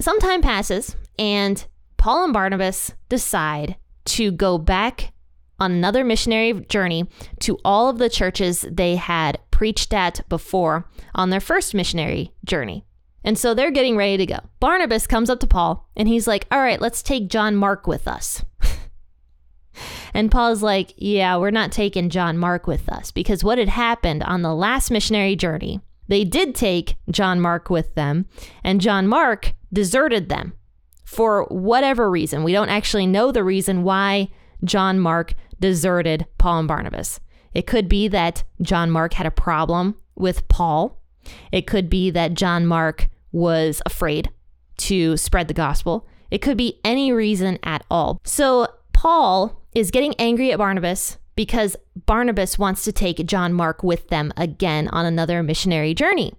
Some 0.00 0.18
time 0.20 0.42
passes, 0.42 0.96
and 1.18 1.64
Paul 1.96 2.24
and 2.24 2.32
Barnabas 2.32 2.92
decide 3.08 3.76
to 4.06 4.30
go 4.30 4.58
back 4.58 5.12
on 5.58 5.72
another 5.72 6.04
missionary 6.04 6.52
journey 6.68 7.08
to 7.40 7.58
all 7.64 7.88
of 7.88 7.98
the 7.98 8.10
churches 8.10 8.66
they 8.70 8.96
had 8.96 9.38
preached 9.50 9.94
at 9.94 10.28
before 10.28 10.88
on 11.14 11.30
their 11.30 11.40
first 11.40 11.74
missionary 11.74 12.32
journey. 12.44 12.84
And 13.22 13.38
so 13.38 13.54
they're 13.54 13.70
getting 13.70 13.96
ready 13.96 14.18
to 14.18 14.26
go. 14.26 14.38
Barnabas 14.60 15.06
comes 15.06 15.30
up 15.30 15.40
to 15.40 15.46
Paul 15.46 15.88
and 15.96 16.06
he's 16.08 16.26
like, 16.26 16.46
All 16.50 16.58
right, 16.58 16.80
let's 16.80 17.02
take 17.02 17.28
John 17.28 17.56
Mark 17.56 17.86
with 17.86 18.06
us. 18.06 18.44
and 20.14 20.30
Paul's 20.30 20.62
like, 20.62 20.92
Yeah, 20.96 21.38
we're 21.38 21.50
not 21.50 21.72
taking 21.72 22.10
John 22.10 22.36
Mark 22.36 22.66
with 22.66 22.88
us 22.90 23.10
because 23.10 23.42
what 23.42 23.58
had 23.58 23.70
happened 23.70 24.22
on 24.24 24.42
the 24.42 24.54
last 24.54 24.90
missionary 24.90 25.36
journey, 25.36 25.80
they 26.08 26.24
did 26.24 26.54
take 26.54 26.96
John 27.10 27.40
Mark 27.40 27.70
with 27.70 27.94
them, 27.94 28.26
and 28.62 28.80
John 28.80 29.06
Mark 29.06 29.54
deserted 29.72 30.28
them 30.28 30.52
for 31.04 31.44
whatever 31.44 32.10
reason. 32.10 32.44
We 32.44 32.52
don't 32.52 32.68
actually 32.68 33.06
know 33.06 33.32
the 33.32 33.44
reason 33.44 33.82
why 33.82 34.28
John 34.64 34.98
Mark 34.98 35.34
deserted 35.60 36.26
Paul 36.38 36.60
and 36.60 36.68
Barnabas. 36.68 37.20
It 37.52 37.66
could 37.66 37.88
be 37.88 38.08
that 38.08 38.42
John 38.60 38.90
Mark 38.90 39.14
had 39.14 39.26
a 39.26 39.30
problem 39.30 39.96
with 40.16 40.48
Paul. 40.48 41.00
It 41.52 41.66
could 41.66 41.88
be 41.88 42.10
that 42.10 42.34
John 42.34 42.66
Mark 42.66 43.08
was 43.32 43.80
afraid 43.86 44.30
to 44.78 45.16
spread 45.16 45.48
the 45.48 45.54
gospel. 45.54 46.06
It 46.30 46.38
could 46.38 46.56
be 46.56 46.80
any 46.84 47.12
reason 47.12 47.58
at 47.62 47.84
all. 47.90 48.20
So 48.24 48.66
Paul 48.92 49.62
is 49.74 49.90
getting 49.90 50.14
angry 50.18 50.52
at 50.52 50.58
Barnabas 50.58 51.18
because 51.36 51.76
Barnabas 52.06 52.58
wants 52.58 52.84
to 52.84 52.92
take 52.92 53.24
John 53.26 53.52
Mark 53.52 53.82
with 53.82 54.08
them 54.08 54.32
again 54.36 54.88
on 54.88 55.06
another 55.06 55.42
missionary 55.42 55.94
journey. 55.94 56.32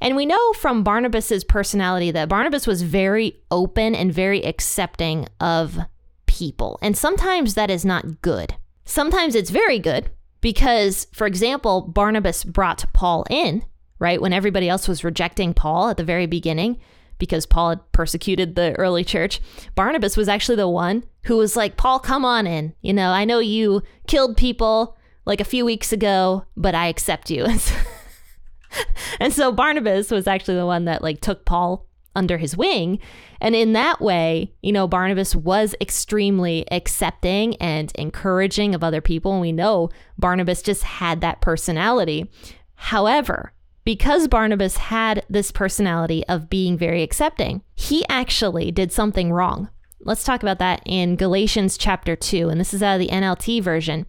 And 0.00 0.16
we 0.16 0.24
know 0.24 0.52
from 0.54 0.82
Barnabas's 0.82 1.44
personality 1.44 2.10
that 2.10 2.28
Barnabas 2.28 2.66
was 2.66 2.82
very 2.82 3.36
open 3.50 3.94
and 3.94 4.12
very 4.12 4.42
accepting 4.44 5.26
of 5.38 5.78
people. 6.26 6.78
And 6.80 6.96
sometimes 6.96 7.54
that 7.54 7.70
is 7.70 7.84
not 7.84 8.22
good. 8.22 8.56
Sometimes 8.86 9.34
it's 9.34 9.50
very 9.50 9.78
good 9.78 10.10
because, 10.40 11.06
for 11.12 11.26
example, 11.26 11.82
Barnabas 11.82 12.44
brought 12.44 12.84
Paul 12.94 13.26
in 13.28 13.64
right? 13.98 14.20
When 14.20 14.32
everybody 14.32 14.68
else 14.68 14.88
was 14.88 15.04
rejecting 15.04 15.54
Paul 15.54 15.88
at 15.88 15.96
the 15.96 16.04
very 16.04 16.26
beginning 16.26 16.78
because 17.18 17.46
Paul 17.46 17.70
had 17.70 17.92
persecuted 17.92 18.54
the 18.54 18.74
early 18.74 19.04
church, 19.04 19.40
Barnabas 19.74 20.16
was 20.16 20.28
actually 20.28 20.56
the 20.56 20.68
one 20.68 21.04
who 21.24 21.36
was 21.36 21.56
like, 21.56 21.76
Paul, 21.76 21.98
come 21.98 22.24
on 22.24 22.46
in. 22.46 22.74
You 22.82 22.92
know, 22.92 23.10
I 23.10 23.24
know 23.24 23.38
you 23.38 23.82
killed 24.06 24.36
people 24.36 24.96
like 25.24 25.40
a 25.40 25.44
few 25.44 25.64
weeks 25.64 25.92
ago, 25.92 26.44
but 26.56 26.74
I 26.74 26.86
accept 26.86 27.30
you. 27.30 27.46
and 29.20 29.32
so 29.32 29.52
Barnabas 29.52 30.10
was 30.10 30.26
actually 30.26 30.56
the 30.56 30.66
one 30.66 30.84
that 30.84 31.02
like 31.02 31.20
took 31.20 31.44
Paul 31.44 31.86
under 32.14 32.38
his 32.38 32.56
wing. 32.56 32.98
And 33.40 33.54
in 33.54 33.74
that 33.74 34.00
way, 34.00 34.54
you 34.62 34.72
know, 34.72 34.88
Barnabas 34.88 35.36
was 35.36 35.74
extremely 35.80 36.64
accepting 36.72 37.54
and 37.56 37.92
encouraging 37.94 38.74
of 38.74 38.82
other 38.82 39.02
people. 39.02 39.32
And 39.32 39.40
we 39.40 39.52
know 39.52 39.90
Barnabas 40.18 40.62
just 40.62 40.82
had 40.82 41.20
that 41.20 41.42
personality. 41.42 42.30
However, 42.74 43.52
because 43.86 44.26
Barnabas 44.26 44.76
had 44.76 45.24
this 45.30 45.52
personality 45.52 46.26
of 46.26 46.50
being 46.50 46.76
very 46.76 47.04
accepting, 47.04 47.62
he 47.76 48.04
actually 48.08 48.72
did 48.72 48.90
something 48.90 49.32
wrong. 49.32 49.70
Let's 50.00 50.24
talk 50.24 50.42
about 50.42 50.58
that 50.58 50.82
in 50.84 51.14
Galatians 51.14 51.78
chapter 51.78 52.16
2, 52.16 52.48
and 52.48 52.60
this 52.60 52.74
is 52.74 52.82
out 52.82 52.94
of 52.94 53.00
the 53.00 53.14
NLT 53.14 53.62
version. 53.62 54.04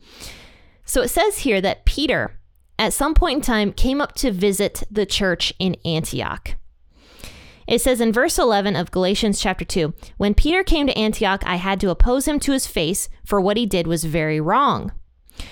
So 0.83 1.03
it 1.03 1.09
says 1.09 1.39
here 1.39 1.61
that 1.61 1.85
Peter, 1.85 2.39
at 2.79 2.91
some 2.91 3.13
point 3.13 3.35
in 3.35 3.41
time, 3.43 3.71
came 3.71 4.01
up 4.01 4.15
to 4.15 4.31
visit 4.31 4.81
the 4.89 5.05
church 5.05 5.53
in 5.59 5.77
Antioch. 5.85 6.55
It 7.67 7.79
says 7.79 8.01
in 8.01 8.11
verse 8.11 8.39
11 8.39 8.75
of 8.75 8.89
Galatians 8.89 9.39
chapter 9.39 9.63
2 9.63 9.93
When 10.17 10.33
Peter 10.33 10.63
came 10.63 10.87
to 10.87 10.97
Antioch, 10.97 11.43
I 11.45 11.57
had 11.57 11.79
to 11.81 11.91
oppose 11.91 12.27
him 12.27 12.39
to 12.39 12.51
his 12.51 12.65
face, 12.65 13.09
for 13.23 13.39
what 13.39 13.57
he 13.57 13.67
did 13.67 13.85
was 13.85 14.05
very 14.05 14.41
wrong. 14.41 14.91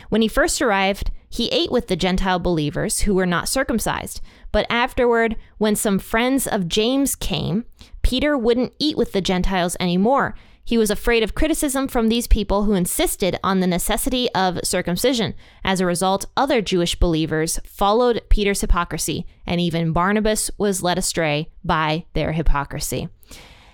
When 0.10 0.24
he 0.24 0.28
first 0.28 0.64
arrived, 0.64 1.12
he 1.36 1.50
ate 1.50 1.70
with 1.70 1.88
the 1.88 1.98
Gentile 1.98 2.40
believers 2.40 3.02
who 3.02 3.14
were 3.14 3.26
not 3.26 3.50
circumcised. 3.50 4.22
But 4.54 4.66
afterward, 4.70 5.36
when 5.58 5.76
some 5.76 6.00
friends 6.00 6.48
of 6.48 6.70
James 6.70 7.14
came, 7.14 7.66
Peter 8.04 8.38
wouldn't 8.38 8.74
eat 8.80 8.96
with 8.96 9.12
the 9.12 9.20
Gentiles 9.20 9.76
anymore. 9.78 10.34
He 10.64 10.78
was 10.78 10.90
afraid 10.90 11.24
of 11.24 11.36
criticism 11.36 11.90
from 11.90 12.08
these 12.08 12.26
people 12.26 12.64
who 12.64 12.74
insisted 12.74 13.38
on 13.44 13.60
the 13.60 13.68
necessity 13.68 14.30
of 14.34 14.62
circumcision. 14.64 15.34
As 15.62 15.82
a 15.82 15.86
result, 15.86 16.26
other 16.38 16.62
Jewish 16.62 16.96
believers 16.96 17.60
followed 17.66 18.22
Peter's 18.30 18.62
hypocrisy, 18.62 19.28
and 19.46 19.60
even 19.60 19.92
Barnabas 19.92 20.50
was 20.58 20.84
led 20.84 20.98
astray 20.98 21.52
by 21.66 22.06
their 22.14 22.32
hypocrisy. 22.32 23.10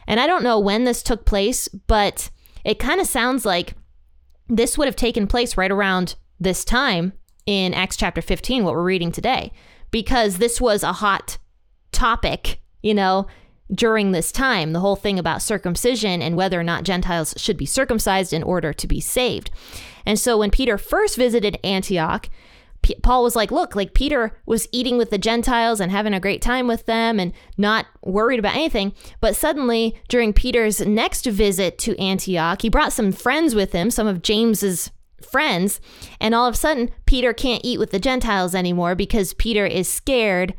And 0.07 0.19
I 0.19 0.25
don't 0.25 0.43
know 0.43 0.59
when 0.59 0.85
this 0.85 1.03
took 1.03 1.25
place, 1.25 1.67
but 1.67 2.31
it 2.65 2.79
kind 2.79 2.99
of 2.99 3.05
sounds 3.05 3.45
like 3.45 3.75
this 4.49 4.79
would 4.79 4.87
have 4.87 4.95
taken 4.95 5.27
place 5.27 5.57
right 5.57 5.71
around 5.71 6.15
this 6.39 6.65
time 6.65 7.13
in 7.45 7.73
Acts 7.73 7.97
chapter 7.97 8.21
15, 8.21 8.63
what 8.63 8.73
we're 8.73 8.83
reading 8.83 9.11
today, 9.11 9.51
because 9.89 10.37
this 10.37 10.61
was 10.61 10.83
a 10.83 10.93
hot 10.93 11.37
topic, 11.91 12.61
you 12.81 12.93
know, 12.93 13.27
during 13.73 14.11
this 14.11 14.31
time, 14.31 14.73
the 14.73 14.79
whole 14.79 14.95
thing 14.95 15.17
about 15.17 15.41
circumcision 15.41 16.21
and 16.21 16.35
whether 16.35 16.59
or 16.59 16.63
not 16.63 16.83
Gentiles 16.83 17.33
should 17.37 17.57
be 17.57 17.65
circumcised 17.65 18.33
in 18.33 18.43
order 18.43 18.73
to 18.73 18.87
be 18.87 18.99
saved. 18.99 19.49
And 20.05 20.19
so 20.19 20.37
when 20.37 20.51
Peter 20.51 20.77
first 20.77 21.15
visited 21.15 21.57
Antioch, 21.63 22.29
P- 22.81 22.95
Paul 23.01 23.23
was 23.23 23.35
like, 23.35 23.51
look, 23.51 23.75
like 23.75 23.93
Peter 23.93 24.37
was 24.45 24.67
eating 24.71 24.97
with 24.97 25.09
the 25.09 25.17
Gentiles 25.17 25.79
and 25.79 25.91
having 25.91 26.13
a 26.13 26.19
great 26.19 26.41
time 26.41 26.67
with 26.67 26.85
them 26.85 27.19
and 27.19 27.31
not 27.57 27.85
worried 28.03 28.39
about 28.39 28.55
anything. 28.55 28.93
But 29.19 29.35
suddenly, 29.35 29.99
during 30.09 30.33
Peter's 30.33 30.81
next 30.81 31.25
visit 31.25 31.77
to 31.79 31.97
Antioch, 31.99 32.61
he 32.61 32.69
brought 32.69 32.93
some 32.93 33.11
friends 33.11 33.53
with 33.55 33.71
him, 33.71 33.91
some 33.91 34.07
of 34.07 34.23
James's 34.23 34.91
friends. 35.25 35.79
And 36.19 36.33
all 36.33 36.47
of 36.47 36.55
a 36.55 36.57
sudden, 36.57 36.91
Peter 37.05 37.33
can't 37.33 37.63
eat 37.63 37.79
with 37.79 37.91
the 37.91 37.99
Gentiles 37.99 38.55
anymore 38.55 38.95
because 38.95 39.33
Peter 39.33 39.65
is 39.65 39.87
scared 39.87 40.53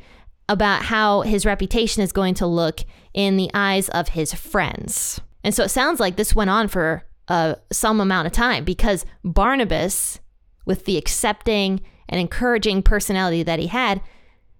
about 0.48 0.84
how 0.84 1.22
his 1.22 1.46
reputation 1.46 2.02
is 2.02 2.12
going 2.12 2.34
to 2.34 2.46
look 2.46 2.80
in 3.14 3.36
the 3.36 3.50
eyes 3.54 3.88
of 3.90 4.10
his 4.10 4.34
friends. 4.34 5.20
And 5.44 5.54
so 5.54 5.64
it 5.64 5.70
sounds 5.70 6.00
like 6.00 6.16
this 6.16 6.34
went 6.34 6.50
on 6.50 6.68
for 6.68 7.04
uh, 7.28 7.54
some 7.70 8.00
amount 8.00 8.26
of 8.26 8.32
time 8.32 8.64
because 8.64 9.04
Barnabas, 9.24 10.20
with 10.66 10.84
the 10.84 10.96
accepting 10.96 11.80
and 12.08 12.20
encouraging 12.20 12.82
personality 12.82 13.42
that 13.42 13.58
he 13.58 13.68
had, 13.68 14.00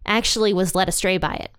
actually 0.07 0.53
was 0.53 0.75
led 0.75 0.89
astray 0.89 1.19
by 1.19 1.35
it 1.35 1.53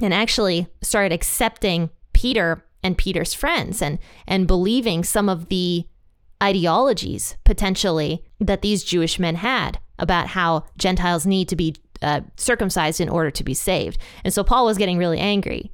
and 0.00 0.14
actually 0.14 0.68
started 0.82 1.12
accepting 1.12 1.90
Peter 2.12 2.64
and 2.82 2.96
Peter's 2.96 3.34
friends 3.34 3.82
and 3.82 3.98
and 4.26 4.46
believing 4.46 5.04
some 5.04 5.28
of 5.28 5.48
the 5.48 5.86
ideologies 6.42 7.36
potentially 7.44 8.24
that 8.40 8.62
these 8.62 8.84
Jewish 8.84 9.18
men 9.18 9.36
had 9.36 9.78
about 9.98 10.28
how 10.28 10.64
Gentiles 10.78 11.26
need 11.26 11.48
to 11.48 11.56
be 11.56 11.76
uh, 12.02 12.22
circumcised 12.36 13.00
in 13.00 13.08
order 13.08 13.30
to 13.30 13.44
be 13.44 13.54
saved. 13.54 13.98
And 14.24 14.32
so 14.32 14.42
Paul 14.42 14.64
was 14.64 14.78
getting 14.78 14.98
really 14.98 15.18
angry. 15.18 15.70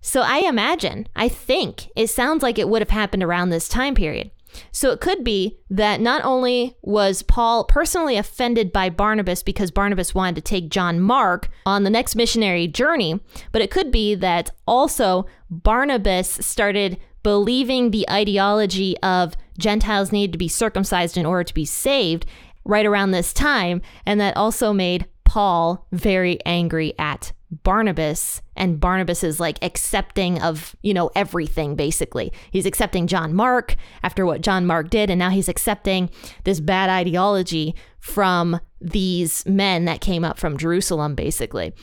So 0.00 0.22
I 0.22 0.38
imagine, 0.38 1.06
I 1.14 1.28
think 1.28 1.88
it 1.94 2.08
sounds 2.08 2.42
like 2.42 2.58
it 2.58 2.68
would 2.68 2.82
have 2.82 2.90
happened 2.90 3.22
around 3.22 3.50
this 3.50 3.68
time 3.68 3.94
period. 3.94 4.32
So 4.70 4.90
it 4.90 5.00
could 5.00 5.24
be 5.24 5.58
that 5.70 6.00
not 6.00 6.24
only 6.24 6.76
was 6.82 7.22
Paul 7.22 7.64
personally 7.64 8.16
offended 8.16 8.72
by 8.72 8.90
Barnabas 8.90 9.42
because 9.42 9.70
Barnabas 9.70 10.14
wanted 10.14 10.34
to 10.36 10.40
take 10.42 10.68
John 10.68 11.00
Mark 11.00 11.48
on 11.64 11.84
the 11.84 11.90
next 11.90 12.16
missionary 12.16 12.66
journey, 12.66 13.20
but 13.50 13.62
it 13.62 13.70
could 13.70 13.90
be 13.90 14.14
that 14.16 14.50
also 14.66 15.26
Barnabas 15.48 16.28
started 16.28 16.98
believing 17.22 17.90
the 17.90 18.08
ideology 18.10 18.98
of 18.98 19.34
Gentiles 19.62 20.12
needed 20.12 20.32
to 20.32 20.38
be 20.38 20.48
circumcised 20.48 21.16
in 21.16 21.24
order 21.24 21.44
to 21.44 21.54
be 21.54 21.64
saved 21.64 22.26
right 22.64 22.86
around 22.86 23.10
this 23.10 23.32
time. 23.32 23.80
And 24.04 24.20
that 24.20 24.36
also 24.36 24.72
made 24.72 25.06
Paul 25.24 25.86
very 25.92 26.38
angry 26.44 26.94
at 26.98 27.32
Barnabas 27.62 28.40
and 28.56 28.80
Barnabas 28.80 29.22
is 29.22 29.38
like 29.38 29.58
accepting 29.62 30.40
of, 30.40 30.74
you 30.82 30.94
know, 30.94 31.10
everything 31.14 31.76
basically. 31.76 32.32
He's 32.50 32.64
accepting 32.64 33.06
John 33.06 33.34
Mark 33.34 33.76
after 34.02 34.24
what 34.24 34.40
John 34.40 34.66
Mark 34.66 34.88
did 34.88 35.10
and 35.10 35.18
now 35.18 35.28
he's 35.28 35.50
accepting 35.50 36.08
this 36.44 36.60
bad 36.60 36.88
ideology 36.88 37.74
from 37.98 38.58
these 38.80 39.44
men 39.44 39.84
that 39.84 40.00
came 40.00 40.24
up 40.24 40.38
from 40.38 40.56
Jerusalem 40.56 41.14
basically. 41.14 41.74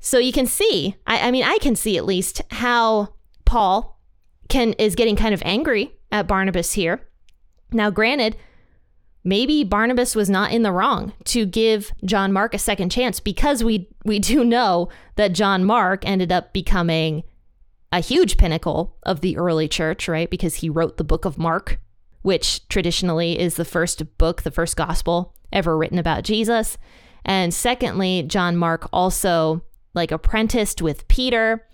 So 0.00 0.18
you 0.18 0.32
can 0.32 0.46
see, 0.46 0.96
I, 1.06 1.28
I 1.28 1.30
mean, 1.30 1.44
I 1.44 1.58
can 1.58 1.76
see 1.76 1.96
at 1.96 2.04
least 2.04 2.42
how 2.50 3.14
Paul 3.44 3.97
can 4.48 4.72
is 4.74 4.94
getting 4.94 5.16
kind 5.16 5.34
of 5.34 5.42
angry 5.44 5.92
at 6.10 6.26
Barnabas 6.26 6.72
here. 6.72 7.00
Now, 7.70 7.90
granted, 7.90 8.36
maybe 9.24 9.64
Barnabas 9.64 10.16
was 10.16 10.30
not 10.30 10.52
in 10.52 10.62
the 10.62 10.72
wrong 10.72 11.12
to 11.26 11.44
give 11.44 11.92
John 12.04 12.32
Mark 12.32 12.54
a 12.54 12.58
second 12.58 12.90
chance 12.90 13.20
because 13.20 13.62
we 13.62 13.88
we 14.04 14.18
do 14.18 14.44
know 14.44 14.88
that 15.16 15.32
John 15.32 15.64
Mark 15.64 16.06
ended 16.06 16.32
up 16.32 16.52
becoming 16.52 17.24
a 17.92 18.00
huge 18.00 18.36
pinnacle 18.36 18.96
of 19.02 19.20
the 19.20 19.36
early 19.36 19.68
church, 19.68 20.08
right? 20.08 20.28
Because 20.28 20.56
he 20.56 20.68
wrote 20.68 20.96
the 20.96 21.04
book 21.04 21.24
of 21.24 21.38
Mark, 21.38 21.78
which 22.22 22.66
traditionally 22.68 23.38
is 23.38 23.56
the 23.56 23.64
first 23.64 24.18
book, 24.18 24.42
the 24.42 24.50
first 24.50 24.76
gospel 24.76 25.34
ever 25.52 25.76
written 25.76 25.98
about 25.98 26.24
Jesus. 26.24 26.76
And 27.24 27.52
secondly, 27.52 28.22
John 28.22 28.56
Mark 28.56 28.88
also 28.92 29.62
like 29.94 30.12
apprenticed 30.12 30.82
with 30.82 31.08
Peter 31.08 31.66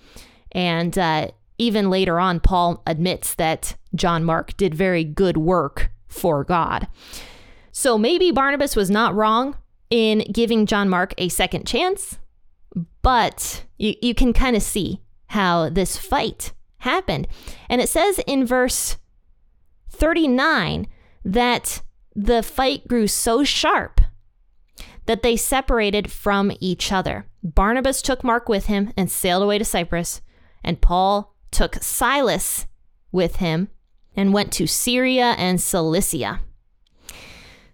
and 0.53 0.97
uh, 0.97 1.29
even 1.59 1.91
later 1.91 2.19
on, 2.19 2.41
Paul 2.41 2.83
admits 2.87 3.35
that 3.35 3.77
John 3.95 4.25
Mark 4.25 4.57
did 4.57 4.75
very 4.75 5.05
good 5.05 5.37
work 5.37 5.93
for 6.09 6.45
God. 6.45 6.89
So 7.73 7.99
maybe 7.99 8.31
Barnabas 8.31 8.77
was 8.77 8.91
not 8.91 9.15
wrong 9.15 9.57
in 9.91 10.21
giving 10.33 10.67
John 10.67 10.89
Mark 10.89 11.15
a 11.19 11.29
second 11.29 11.67
chance, 11.67 12.19
but 13.03 13.65
you, 13.79 13.95
you 14.01 14.15
can 14.15 14.33
kind 14.33 14.57
of 14.57 14.63
see 14.63 15.01
how 15.29 15.69
this 15.69 15.97
fight 15.97 16.53
happened. 16.79 17.27
And 17.69 17.81
it 17.81 17.89
says 17.89 18.21
in 18.27 18.47
verse 18.47 18.97
39 19.91 20.87
that 21.25 21.83
the 22.15 22.43
fight 22.43 22.87
grew 22.87 23.07
so 23.07 23.43
sharp 23.45 24.01
that 25.07 25.23
they 25.23 25.37
separated 25.37 26.11
from 26.11 26.53
each 26.61 26.93
other. 26.93 27.27
Barnabas 27.43 28.01
took 28.01 28.25
Mark 28.25 28.49
with 28.49 28.67
him 28.67 28.93
and 28.97 29.11
sailed 29.11 29.43
away 29.43 29.59
to 29.59 29.65
Cyprus, 29.65 30.23
and 30.63 30.81
Paul 30.81 31.34
took 31.55 31.77
Silas 31.83 32.67
with 33.13 33.37
him 33.37 33.69
and 34.17 34.33
went 34.33 34.53
to 34.53 34.67
Syria 34.67 35.35
and 35.39 35.61
Cilicia. 35.61 36.41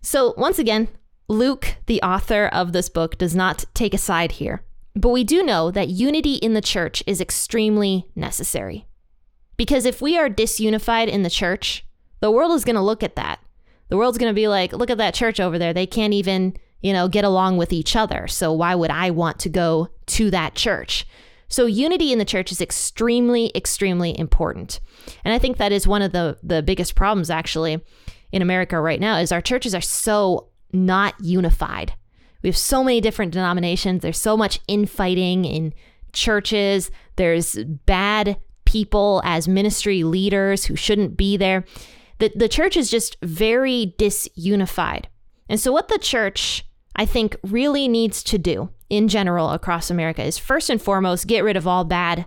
So, 0.02 0.34
once 0.36 0.58
again, 0.58 0.88
Luke, 1.28 1.76
the 1.86 2.02
author 2.02 2.46
of 2.46 2.72
this 2.72 2.88
book, 2.88 3.18
does 3.18 3.34
not 3.34 3.64
take 3.74 3.94
a 3.94 3.98
side 3.98 4.32
here. 4.32 4.62
But 4.94 5.10
we 5.10 5.24
do 5.24 5.42
know 5.42 5.70
that 5.70 5.88
unity 5.88 6.34
in 6.34 6.54
the 6.54 6.60
church 6.60 7.02
is 7.06 7.20
extremely 7.20 8.06
necessary. 8.16 8.86
Because 9.56 9.84
if 9.84 10.00
we 10.00 10.18
are 10.18 10.28
disunified 10.28 11.08
in 11.08 11.22
the 11.22 11.30
church, 11.30 11.84
the 12.20 12.30
world 12.30 12.52
is 12.52 12.64
going 12.64 12.76
to 12.76 12.82
look 12.82 13.02
at 13.02 13.16
that. 13.16 13.40
The 13.88 13.96
world's 13.96 14.18
going 14.18 14.30
to 14.30 14.34
be 14.34 14.48
like, 14.48 14.72
look 14.72 14.90
at 14.90 14.98
that 14.98 15.14
church 15.14 15.38
over 15.38 15.58
there. 15.58 15.72
They 15.72 15.86
can't 15.86 16.14
even, 16.14 16.56
you 16.80 16.92
know, 16.92 17.08
get 17.08 17.24
along 17.24 17.56
with 17.56 17.72
each 17.72 17.94
other. 17.94 18.26
So 18.26 18.52
why 18.52 18.74
would 18.74 18.90
I 18.90 19.10
want 19.10 19.38
to 19.40 19.48
go 19.48 19.88
to 20.06 20.30
that 20.30 20.54
church? 20.54 21.06
So 21.50 21.66
unity 21.66 22.12
in 22.12 22.18
the 22.18 22.24
church 22.24 22.52
is 22.52 22.60
extremely, 22.60 23.50
extremely 23.54 24.18
important. 24.18 24.80
And 25.24 25.34
I 25.34 25.38
think 25.38 25.58
that 25.58 25.72
is 25.72 25.86
one 25.86 26.00
of 26.00 26.12
the, 26.12 26.38
the 26.42 26.62
biggest 26.62 26.94
problems 26.94 27.28
actually 27.28 27.84
in 28.32 28.40
America 28.40 28.80
right 28.80 29.00
now 29.00 29.18
is 29.18 29.32
our 29.32 29.40
churches 29.40 29.74
are 29.74 29.80
so 29.80 30.48
not 30.72 31.14
unified. 31.20 31.92
We 32.42 32.48
have 32.48 32.56
so 32.56 32.84
many 32.84 33.00
different 33.00 33.32
denominations. 33.32 34.00
There's 34.00 34.18
so 34.18 34.36
much 34.36 34.60
infighting 34.68 35.44
in 35.44 35.74
churches. 36.12 36.90
There's 37.16 37.56
bad 37.86 38.38
people 38.64 39.20
as 39.24 39.48
ministry 39.48 40.04
leaders 40.04 40.64
who 40.64 40.76
shouldn't 40.76 41.16
be 41.16 41.36
there. 41.36 41.64
The, 42.18 42.30
the 42.34 42.48
church 42.48 42.76
is 42.76 42.90
just 42.90 43.16
very 43.22 43.94
disunified. 43.98 45.06
And 45.48 45.58
so, 45.58 45.72
what 45.72 45.88
the 45.88 45.98
church, 45.98 46.64
I 46.94 47.04
think, 47.04 47.36
really 47.42 47.88
needs 47.88 48.22
to 48.24 48.38
do 48.38 48.70
in 48.90 49.08
general 49.08 49.50
across 49.50 49.90
America 49.90 50.22
is 50.22 50.36
first 50.36 50.68
and 50.68 50.82
foremost 50.82 51.26
get 51.26 51.44
rid 51.44 51.56
of 51.56 51.66
all 51.66 51.84
bad 51.84 52.26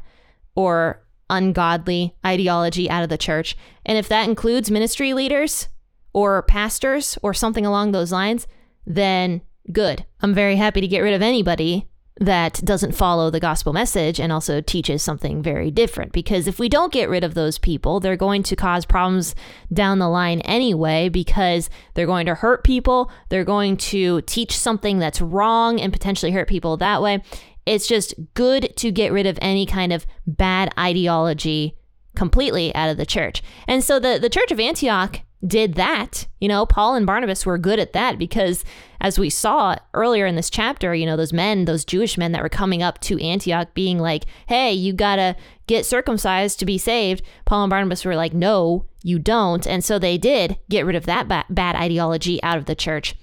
or 0.55 1.05
ungodly 1.29 2.15
ideology 2.25 2.89
out 2.89 3.03
of 3.03 3.09
the 3.09 3.17
church. 3.17 3.55
And 3.85 3.97
if 3.97 4.07
that 4.09 4.27
includes 4.27 4.71
ministry 4.71 5.13
leaders 5.13 5.67
or 6.13 6.41
pastors 6.43 7.17
or 7.21 7.33
something 7.33 7.65
along 7.65 7.91
those 7.91 8.11
lines, 8.11 8.47
then 8.85 9.41
good. 9.71 10.05
I'm 10.21 10.33
very 10.33 10.55
happy 10.55 10.81
to 10.81 10.87
get 10.87 10.99
rid 10.99 11.13
of 11.13 11.21
anybody 11.21 11.87
that 12.19 12.61
doesn't 12.63 12.91
follow 12.91 13.29
the 13.29 13.39
gospel 13.39 13.73
message 13.73 14.19
and 14.19 14.31
also 14.31 14.61
teaches 14.61 15.01
something 15.01 15.41
very 15.41 15.71
different. 15.71 16.11
Because 16.11 16.47
if 16.47 16.59
we 16.59 16.69
don't 16.69 16.93
get 16.93 17.09
rid 17.09 17.23
of 17.23 17.33
those 17.33 17.57
people, 17.57 17.99
they're 17.99 18.15
going 18.15 18.43
to 18.43 18.55
cause 18.55 18.85
problems 18.85 19.33
down 19.71 19.99
the 19.99 20.07
line 20.07 20.41
anyway, 20.41 21.09
because 21.09 21.69
they're 21.95 22.05
going 22.05 22.27
to 22.27 22.35
hurt 22.35 22.63
people. 22.63 23.11
They're 23.29 23.43
going 23.43 23.77
to 23.77 24.21
teach 24.21 24.55
something 24.55 24.99
that's 24.99 25.21
wrong 25.21 25.81
and 25.81 25.91
potentially 25.91 26.31
hurt 26.31 26.47
people 26.47 26.77
that 26.77 27.01
way. 27.01 27.23
It's 27.65 27.87
just 27.87 28.13
good 28.33 28.75
to 28.77 28.91
get 28.91 29.11
rid 29.11 29.25
of 29.25 29.39
any 29.41 29.65
kind 29.65 29.91
of 29.91 30.05
bad 30.27 30.71
ideology 30.77 31.77
completely 32.15 32.75
out 32.75 32.89
of 32.89 32.97
the 32.97 33.05
church. 33.05 33.41
And 33.67 33.83
so 33.83 33.99
the, 33.99 34.19
the 34.21 34.29
Church 34.29 34.51
of 34.51 34.59
Antioch 34.59 35.21
did 35.45 35.75
that. 35.75 36.27
You 36.39 36.47
know, 36.47 36.65
Paul 36.65 36.95
and 36.95 37.05
Barnabas 37.05 37.45
were 37.45 37.57
good 37.57 37.79
at 37.79 37.93
that 37.93 38.17
because, 38.17 38.63
as 39.01 39.19
we 39.19 39.29
saw 39.29 39.75
earlier 39.93 40.25
in 40.25 40.35
this 40.35 40.49
chapter, 40.49 40.95
you 40.95 41.05
know, 41.05 41.17
those 41.17 41.33
men, 41.33 41.65
those 41.65 41.85
Jewish 41.85 42.17
men 42.17 42.31
that 42.31 42.41
were 42.41 42.49
coming 42.49 42.81
up 42.81 42.99
to 43.01 43.21
Antioch 43.21 43.73
being 43.73 43.99
like, 43.99 44.25
hey, 44.47 44.71
you 44.71 44.93
gotta 44.93 45.35
get 45.67 45.85
circumcised 45.85 46.59
to 46.59 46.65
be 46.65 46.77
saved. 46.77 47.23
Paul 47.45 47.63
and 47.63 47.69
Barnabas 47.69 48.05
were 48.05 48.15
like, 48.15 48.33
no, 48.33 48.85
you 49.01 49.19
don't. 49.19 49.67
And 49.67 49.83
so 49.83 49.99
they 49.99 50.17
did 50.17 50.57
get 50.69 50.85
rid 50.85 50.95
of 50.95 51.05
that 51.05 51.27
ba- 51.27 51.45
bad 51.49 51.75
ideology 51.75 52.41
out 52.43 52.57
of 52.57 52.65
the 52.65 52.75
church. 52.75 53.15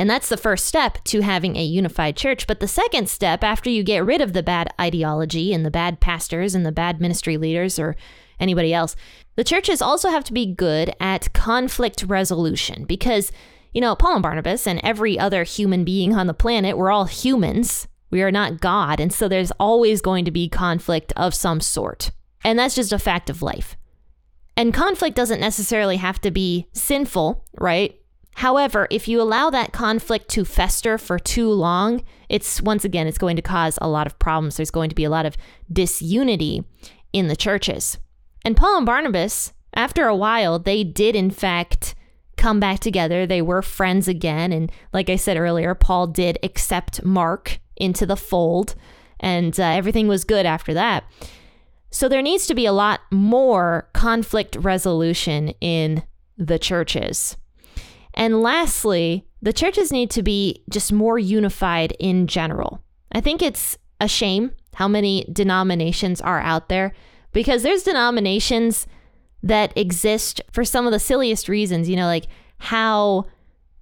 And 0.00 0.08
that's 0.08 0.30
the 0.30 0.38
first 0.38 0.64
step 0.64 1.04
to 1.04 1.20
having 1.20 1.56
a 1.56 1.62
unified 1.62 2.16
church. 2.16 2.46
But 2.46 2.60
the 2.60 2.66
second 2.66 3.10
step, 3.10 3.44
after 3.44 3.68
you 3.68 3.82
get 3.84 4.04
rid 4.04 4.22
of 4.22 4.32
the 4.32 4.42
bad 4.42 4.72
ideology 4.80 5.52
and 5.52 5.64
the 5.64 5.70
bad 5.70 6.00
pastors 6.00 6.54
and 6.54 6.64
the 6.64 6.72
bad 6.72 7.02
ministry 7.02 7.36
leaders 7.36 7.78
or 7.78 7.96
anybody 8.40 8.72
else, 8.72 8.96
the 9.40 9.44
churches 9.44 9.80
also 9.80 10.10
have 10.10 10.22
to 10.24 10.34
be 10.34 10.44
good 10.44 10.94
at 11.00 11.32
conflict 11.32 12.02
resolution 12.06 12.84
because, 12.84 13.32
you 13.72 13.80
know, 13.80 13.96
Paul 13.96 14.16
and 14.16 14.22
Barnabas 14.22 14.66
and 14.66 14.78
every 14.84 15.18
other 15.18 15.44
human 15.44 15.82
being 15.82 16.14
on 16.14 16.26
the 16.26 16.34
planet, 16.34 16.76
we're 16.76 16.90
all 16.90 17.06
humans. 17.06 17.88
We 18.10 18.20
are 18.20 18.30
not 18.30 18.60
God. 18.60 19.00
And 19.00 19.10
so 19.10 19.28
there's 19.28 19.50
always 19.52 20.02
going 20.02 20.26
to 20.26 20.30
be 20.30 20.50
conflict 20.50 21.14
of 21.16 21.34
some 21.34 21.62
sort. 21.62 22.10
And 22.44 22.58
that's 22.58 22.74
just 22.74 22.92
a 22.92 22.98
fact 22.98 23.30
of 23.30 23.40
life. 23.40 23.78
And 24.58 24.74
conflict 24.74 25.16
doesn't 25.16 25.40
necessarily 25.40 25.96
have 25.96 26.20
to 26.20 26.30
be 26.30 26.68
sinful, 26.74 27.42
right? 27.58 27.98
However, 28.34 28.88
if 28.90 29.08
you 29.08 29.22
allow 29.22 29.48
that 29.48 29.72
conflict 29.72 30.28
to 30.32 30.44
fester 30.44 30.98
for 30.98 31.18
too 31.18 31.48
long, 31.50 32.04
it's 32.28 32.60
once 32.60 32.84
again, 32.84 33.06
it's 33.06 33.16
going 33.16 33.36
to 33.36 33.42
cause 33.42 33.78
a 33.80 33.88
lot 33.88 34.06
of 34.06 34.18
problems. 34.18 34.58
There's 34.58 34.70
going 34.70 34.90
to 34.90 34.94
be 34.94 35.04
a 35.04 35.10
lot 35.10 35.24
of 35.24 35.38
disunity 35.72 36.62
in 37.14 37.28
the 37.28 37.36
churches. 37.36 37.96
And 38.44 38.56
Paul 38.56 38.78
and 38.78 38.86
Barnabas, 38.86 39.52
after 39.74 40.06
a 40.06 40.16
while, 40.16 40.58
they 40.58 40.84
did 40.84 41.14
in 41.14 41.30
fact 41.30 41.94
come 42.36 42.58
back 42.58 42.80
together. 42.80 43.26
They 43.26 43.42
were 43.42 43.62
friends 43.62 44.08
again. 44.08 44.52
And 44.52 44.72
like 44.92 45.10
I 45.10 45.16
said 45.16 45.36
earlier, 45.36 45.74
Paul 45.74 46.06
did 46.06 46.38
accept 46.42 47.04
Mark 47.04 47.60
into 47.76 48.06
the 48.06 48.16
fold, 48.16 48.74
and 49.20 49.58
uh, 49.58 49.64
everything 49.64 50.08
was 50.08 50.24
good 50.24 50.46
after 50.46 50.74
that. 50.74 51.04
So 51.90 52.08
there 52.08 52.22
needs 52.22 52.46
to 52.46 52.54
be 52.54 52.66
a 52.66 52.72
lot 52.72 53.00
more 53.10 53.88
conflict 53.92 54.56
resolution 54.56 55.48
in 55.60 56.02
the 56.38 56.58
churches. 56.58 57.36
And 58.14 58.42
lastly, 58.42 59.26
the 59.42 59.52
churches 59.52 59.92
need 59.92 60.10
to 60.12 60.22
be 60.22 60.62
just 60.70 60.92
more 60.92 61.18
unified 61.18 61.92
in 61.98 62.26
general. 62.26 62.82
I 63.12 63.20
think 63.20 63.42
it's 63.42 63.76
a 64.00 64.08
shame 64.08 64.52
how 64.74 64.88
many 64.88 65.26
denominations 65.32 66.20
are 66.20 66.40
out 66.40 66.68
there 66.68 66.92
because 67.32 67.62
there's 67.62 67.82
denominations 67.82 68.86
that 69.42 69.76
exist 69.76 70.40
for 70.52 70.64
some 70.64 70.86
of 70.86 70.92
the 70.92 70.98
silliest 70.98 71.48
reasons, 71.48 71.88
you 71.88 71.96
know, 71.96 72.06
like 72.06 72.26
how 72.58 73.26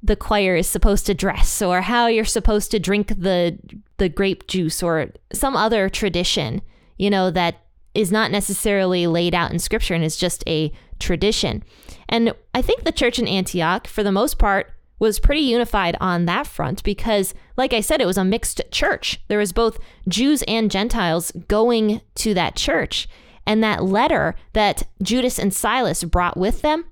the 0.02 0.16
choir 0.16 0.54
is 0.54 0.68
supposed 0.68 1.06
to 1.06 1.14
dress 1.14 1.60
or 1.60 1.80
how 1.80 2.06
you're 2.06 2.24
supposed 2.24 2.70
to 2.70 2.78
drink 2.78 3.08
the 3.08 3.58
the 3.96 4.08
grape 4.08 4.46
juice 4.46 4.82
or 4.82 5.10
some 5.32 5.56
other 5.56 5.88
tradition, 5.88 6.62
you 6.96 7.10
know, 7.10 7.30
that 7.30 7.62
is 7.94 8.12
not 8.12 8.30
necessarily 8.30 9.08
laid 9.08 9.34
out 9.34 9.50
in 9.50 9.58
scripture 9.58 9.94
and 9.94 10.04
is 10.04 10.16
just 10.16 10.44
a 10.46 10.72
tradition. 11.00 11.64
And 12.08 12.32
I 12.54 12.62
think 12.62 12.84
the 12.84 12.92
church 12.92 13.18
in 13.18 13.26
Antioch 13.26 13.88
for 13.88 14.04
the 14.04 14.12
most 14.12 14.38
part 14.38 14.72
was 15.00 15.18
pretty 15.18 15.42
unified 15.42 15.96
on 16.00 16.26
that 16.26 16.46
front 16.46 16.82
because 16.82 17.34
like 17.56 17.72
I 17.72 17.80
said 17.80 18.00
it 18.00 18.06
was 18.06 18.18
a 18.18 18.24
mixed 18.24 18.62
church. 18.70 19.20
There 19.26 19.38
was 19.38 19.52
both 19.52 19.78
Jews 20.08 20.42
and 20.46 20.70
Gentiles 20.70 21.32
going 21.48 22.00
to 22.16 22.34
that 22.34 22.54
church 22.54 23.08
and 23.48 23.64
that 23.64 23.82
letter 23.82 24.36
that 24.52 24.82
Judas 25.02 25.38
and 25.38 25.54
Silas 25.54 26.04
brought 26.04 26.36
with 26.36 26.60
them 26.60 26.84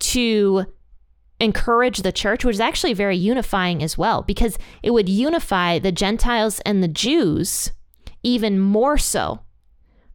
to 0.00 0.66
encourage 1.38 1.98
the 1.98 2.10
church 2.10 2.44
was 2.44 2.58
actually 2.58 2.94
very 2.94 3.16
unifying 3.16 3.80
as 3.80 3.96
well 3.96 4.22
because 4.22 4.58
it 4.82 4.90
would 4.90 5.08
unify 5.08 5.78
the 5.78 5.92
Gentiles 5.92 6.60
and 6.66 6.82
the 6.82 6.88
Jews 6.88 7.70
even 8.24 8.58
more 8.58 8.98
so 8.98 9.40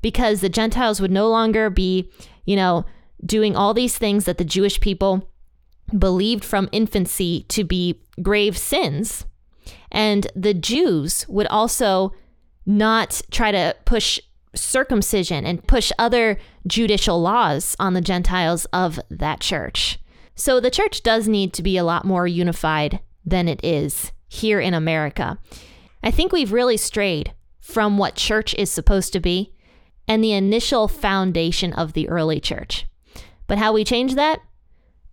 because 0.01 0.41
the 0.41 0.49
Gentiles 0.49 0.99
would 0.99 1.11
no 1.11 1.29
longer 1.29 1.69
be, 1.69 2.11
you 2.45 2.57
know, 2.57 2.85
doing 3.25 3.55
all 3.55 3.73
these 3.73 3.97
things 3.97 4.25
that 4.25 4.37
the 4.37 4.43
Jewish 4.43 4.81
people 4.81 5.31
believed 5.97 6.43
from 6.43 6.67
infancy 6.73 7.45
to 7.47 7.63
be 7.63 8.01
grave 8.21 8.57
sins. 8.57 9.25
And 9.93 10.27
the 10.35 10.53
Jews 10.53 11.25
would 11.29 11.47
also 11.47 12.13
not 12.65 13.21
try 13.31 13.51
to 13.51 13.75
push 13.85 14.19
circumcision 14.55 15.45
and 15.45 15.65
push 15.67 15.91
other 15.99 16.37
judicial 16.67 17.21
laws 17.21 17.75
on 17.79 17.93
the 17.93 18.01
Gentiles 18.01 18.65
of 18.73 18.99
that 19.09 19.39
church. 19.39 19.99
So 20.35 20.59
the 20.59 20.71
church 20.71 21.03
does 21.03 21.27
need 21.27 21.53
to 21.53 21.63
be 21.63 21.77
a 21.77 21.83
lot 21.83 22.05
more 22.05 22.25
unified 22.25 22.99
than 23.25 23.47
it 23.47 23.63
is 23.63 24.11
here 24.27 24.59
in 24.59 24.73
America. 24.73 25.37
I 26.01 26.11
think 26.11 26.31
we've 26.31 26.53
really 26.53 26.77
strayed 26.77 27.33
from 27.59 27.97
what 27.97 28.15
church 28.15 28.55
is 28.55 28.71
supposed 28.71 29.13
to 29.13 29.19
be 29.19 29.53
and 30.07 30.23
the 30.23 30.33
initial 30.33 30.87
foundation 30.87 31.73
of 31.73 31.93
the 31.93 32.09
early 32.09 32.39
church. 32.39 32.87
But 33.47 33.57
how 33.57 33.73
we 33.73 33.83
change 33.83 34.15
that? 34.15 34.39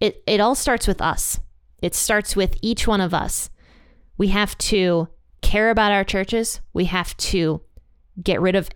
It, 0.01 0.23
it 0.27 0.41
all 0.41 0.55
starts 0.55 0.87
with 0.87 1.03
us. 1.03 1.41
It 1.83 1.95
starts 1.95 2.37
with 2.37 2.57
each 2.63 2.87
one 2.87 3.01
of 3.01 3.13
us. 3.13 3.51
We 4.17 4.29
have 4.29 4.57
to 4.59 5.09
care 5.43 5.71
about 5.71 5.93
our 5.93 6.05
churches. 6.05 6.61
We 6.73 6.87
have 6.87 7.17
to 7.19 7.61
get 8.23 8.41
rid 8.41 8.55
of 8.55 8.71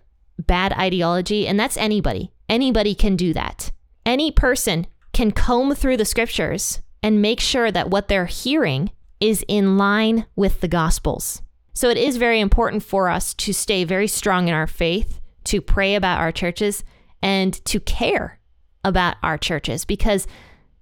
bad 0.47 0.73
ideology, 0.73 1.47
and 1.47 1.59
that's 1.59 1.77
anybody. 1.77 2.31
Anybody 2.49 2.95
can 2.95 3.15
do 3.15 3.33
that. 3.33 3.71
Any 4.05 4.31
person 4.31 4.87
can 5.13 5.31
comb 5.31 5.75
through 5.75 5.97
the 5.97 6.05
scriptures 6.05 6.81
and 7.03 7.21
make 7.21 7.39
sure 7.39 7.71
that 7.71 7.89
what 7.89 8.07
they're 8.07 8.25
hearing 8.25 8.91
is 9.19 9.45
in 9.47 9.77
line 9.77 10.25
with 10.35 10.61
the 10.61 10.67
Gospels. 10.67 11.41
So 11.73 11.89
it 11.89 11.97
is 11.97 12.17
very 12.17 12.39
important 12.39 12.83
for 12.83 13.09
us 13.09 13.33
to 13.35 13.53
stay 13.53 13.83
very 13.83 14.07
strong 14.07 14.47
in 14.47 14.53
our 14.53 14.67
faith, 14.67 15.19
to 15.45 15.61
pray 15.61 15.95
about 15.95 16.19
our 16.19 16.31
churches, 16.31 16.83
and 17.21 17.53
to 17.65 17.79
care 17.79 18.39
about 18.83 19.17
our 19.23 19.37
churches 19.37 19.85
because 19.85 20.27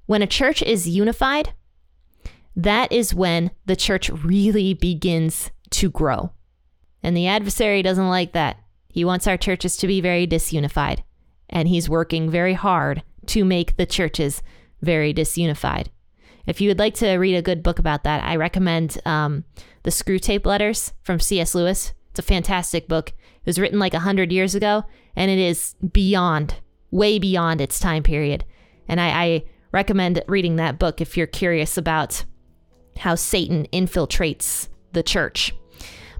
when 0.05 0.21
a 0.21 0.27
church 0.27 0.63
is 0.63 0.87
unified, 0.87 1.53
that 2.55 2.91
is 2.91 3.13
when 3.13 3.51
the 3.65 3.75
church 3.75 4.09
really 4.09 4.73
begins 4.73 5.51
to 5.69 5.89
grow. 5.89 6.31
And 7.03 7.15
the 7.15 7.27
adversary 7.27 7.81
doesn't 7.81 8.09
like 8.09 8.33
that. 8.33 8.58
He 8.89 9.05
wants 9.05 9.27
our 9.27 9.37
churches 9.37 9.77
to 9.77 9.87
be 9.87 10.01
very 10.01 10.27
disunified, 10.27 11.03
and 11.49 11.67
he's 11.67 11.89
working 11.89 12.29
very 12.29 12.53
hard 12.53 13.03
to 13.27 13.45
make 13.45 13.77
the 13.77 13.85
churches 13.85 14.41
very 14.81 15.13
disunified. 15.13 15.87
If 16.47 16.59
you 16.59 16.69
would 16.69 16.79
like 16.79 16.95
to 16.95 17.17
read 17.17 17.35
a 17.35 17.43
good 17.43 17.61
book 17.61 17.77
about 17.77 18.03
that, 18.03 18.23
I 18.23 18.35
recommend 18.35 18.99
um, 19.05 19.43
The 19.83 19.91
Screwtape 19.91 20.45
Letters 20.45 20.93
from 21.03 21.19
C.S. 21.19 21.53
Lewis. 21.53 21.93
It's 22.09 22.19
a 22.19 22.23
fantastic 22.23 22.87
book. 22.87 23.09
It 23.09 23.45
was 23.45 23.59
written 23.59 23.77
like 23.77 23.93
100 23.93 24.31
years 24.31 24.55
ago, 24.55 24.83
and 25.15 25.29
it 25.29 25.37
is 25.37 25.75
beyond, 25.93 26.55
way 26.89 27.19
beyond 27.19 27.61
its 27.61 27.79
time 27.79 28.01
period. 28.01 28.45
And 28.87 28.99
I, 28.99 29.09
I 29.09 29.43
recommend 29.71 30.23
reading 30.27 30.55
that 30.55 30.79
book 30.79 31.01
if 31.01 31.15
you're 31.15 31.27
curious 31.27 31.77
about 31.77 32.25
how 32.97 33.13
Satan 33.13 33.67
infiltrates 33.71 34.69
the 34.93 35.03
church. 35.03 35.53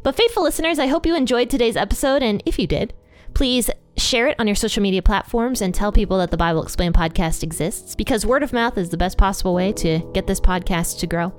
But, 0.04 0.16
faithful 0.16 0.44
listeners, 0.44 0.80
I 0.80 0.88
hope 0.88 1.06
you 1.06 1.16
enjoyed 1.16 1.50
today's 1.50 1.76
episode. 1.76 2.24
And 2.24 2.42
if 2.46 2.58
you 2.58 2.68
did, 2.68 2.94
please 3.34 3.70
share 3.98 4.28
it 4.28 4.40
on 4.40 4.48
your 4.48 4.56
social 4.56 4.82
media 4.82 5.02
platforms 5.02 5.62
and 5.62 5.76
tell 5.76 5.92
people 5.92 6.18
that 6.20 6.32
the 6.32 6.38
Bible 6.38 6.64
Explained 6.64 6.96
podcast 6.96 7.44
exists 7.44 7.96
because 7.96 8.26
word 8.26 8.44
of 8.44 8.54
mouth 8.54 8.78
is 8.78 8.90
the 8.90 8.98
best 8.98 9.18
possible 9.18 9.54
way 9.54 9.74
to 9.74 10.00
get 10.14 10.26
this 10.26 10.40
podcast 10.40 11.00
to 11.00 11.08
grow. 11.08 11.34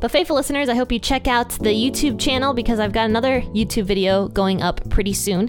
But, 0.00 0.10
faithful 0.10 0.36
listeners, 0.36 0.68
I 0.68 0.74
hope 0.74 0.92
you 0.92 0.98
check 0.98 1.26
out 1.26 1.50
the 1.50 1.70
YouTube 1.70 2.20
channel 2.20 2.54
because 2.54 2.78
I've 2.78 2.92
got 2.92 3.06
another 3.06 3.40
YouTube 3.40 3.84
video 3.84 4.28
going 4.28 4.62
up 4.62 4.88
pretty 4.88 5.14
soon. 5.14 5.48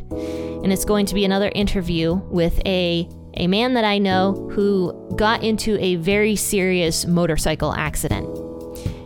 And 0.64 0.74
it's 0.74 0.86
going 0.86 1.06
to 1.08 1.16
be 1.16 1.26
another 1.26 1.52
interview 1.54 2.16
with 2.16 2.60
a, 2.66 3.08
a 3.36 3.48
man 3.48 3.76
that 3.76 3.84
I 3.84 4.00
know 4.00 4.50
who 4.52 5.14
got 5.16 5.44
into 5.44 5.78
a 5.80 5.96
very 5.96 6.36
serious 6.36 7.06
motorcycle 7.06 7.74
accident 7.74 8.28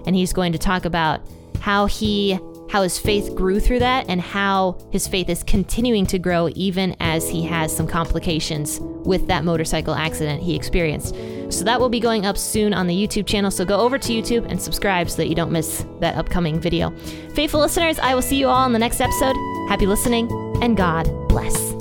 and 0.06 0.16
he's 0.16 0.34
going 0.34 0.52
to 0.52 0.58
talk 0.58 0.86
about 0.86 1.22
how 1.60 1.86
he 1.86 2.40
how 2.72 2.82
his 2.84 2.98
faith 2.98 3.36
grew 3.36 3.60
through 3.60 3.80
that 3.80 4.06
and 4.08 4.22
how 4.22 4.78
his 4.92 5.08
faith 5.08 5.28
is 5.30 5.44
continuing 5.44 6.06
to 6.06 6.18
grow 6.18 6.50
even 6.56 6.96
as 7.02 7.30
he 7.30 7.44
has 7.44 7.76
some 7.76 7.86
complications 7.86 8.80
with 8.80 9.28
that 9.28 9.44
motorcycle 9.44 9.94
accident 9.94 10.42
he 10.42 10.56
experienced. 10.56 11.14
So 11.50 11.66
that 11.66 11.82
will 11.82 11.90
be 11.90 12.00
going 12.00 12.26
up 12.26 12.38
soon 12.38 12.74
on 12.74 12.88
the 12.88 12.96
YouTube 12.96 13.28
channel. 13.28 13.52
So 13.52 13.66
go 13.66 13.82
over 13.82 13.98
to 13.98 14.14
YouTube 14.14 14.50
and 14.50 14.62
subscribe 14.62 15.10
so 15.10 15.18
that 15.18 15.28
you 15.28 15.36
don't 15.36 15.52
miss 15.52 15.86
that 16.00 16.16
upcoming 16.16 16.62
video. 16.62 16.92
Faithful 17.34 17.60
listeners, 17.60 18.00
I 18.00 18.16
will 18.16 18.22
see 18.22 18.38
you 18.38 18.48
all 18.48 18.66
in 18.66 18.72
the 18.72 18.80
next 18.80 19.02
episode. 19.02 19.36
Happy 19.68 19.86
listening 19.86 20.32
and 20.62 20.78
God 20.78 21.10
bless. 21.28 21.74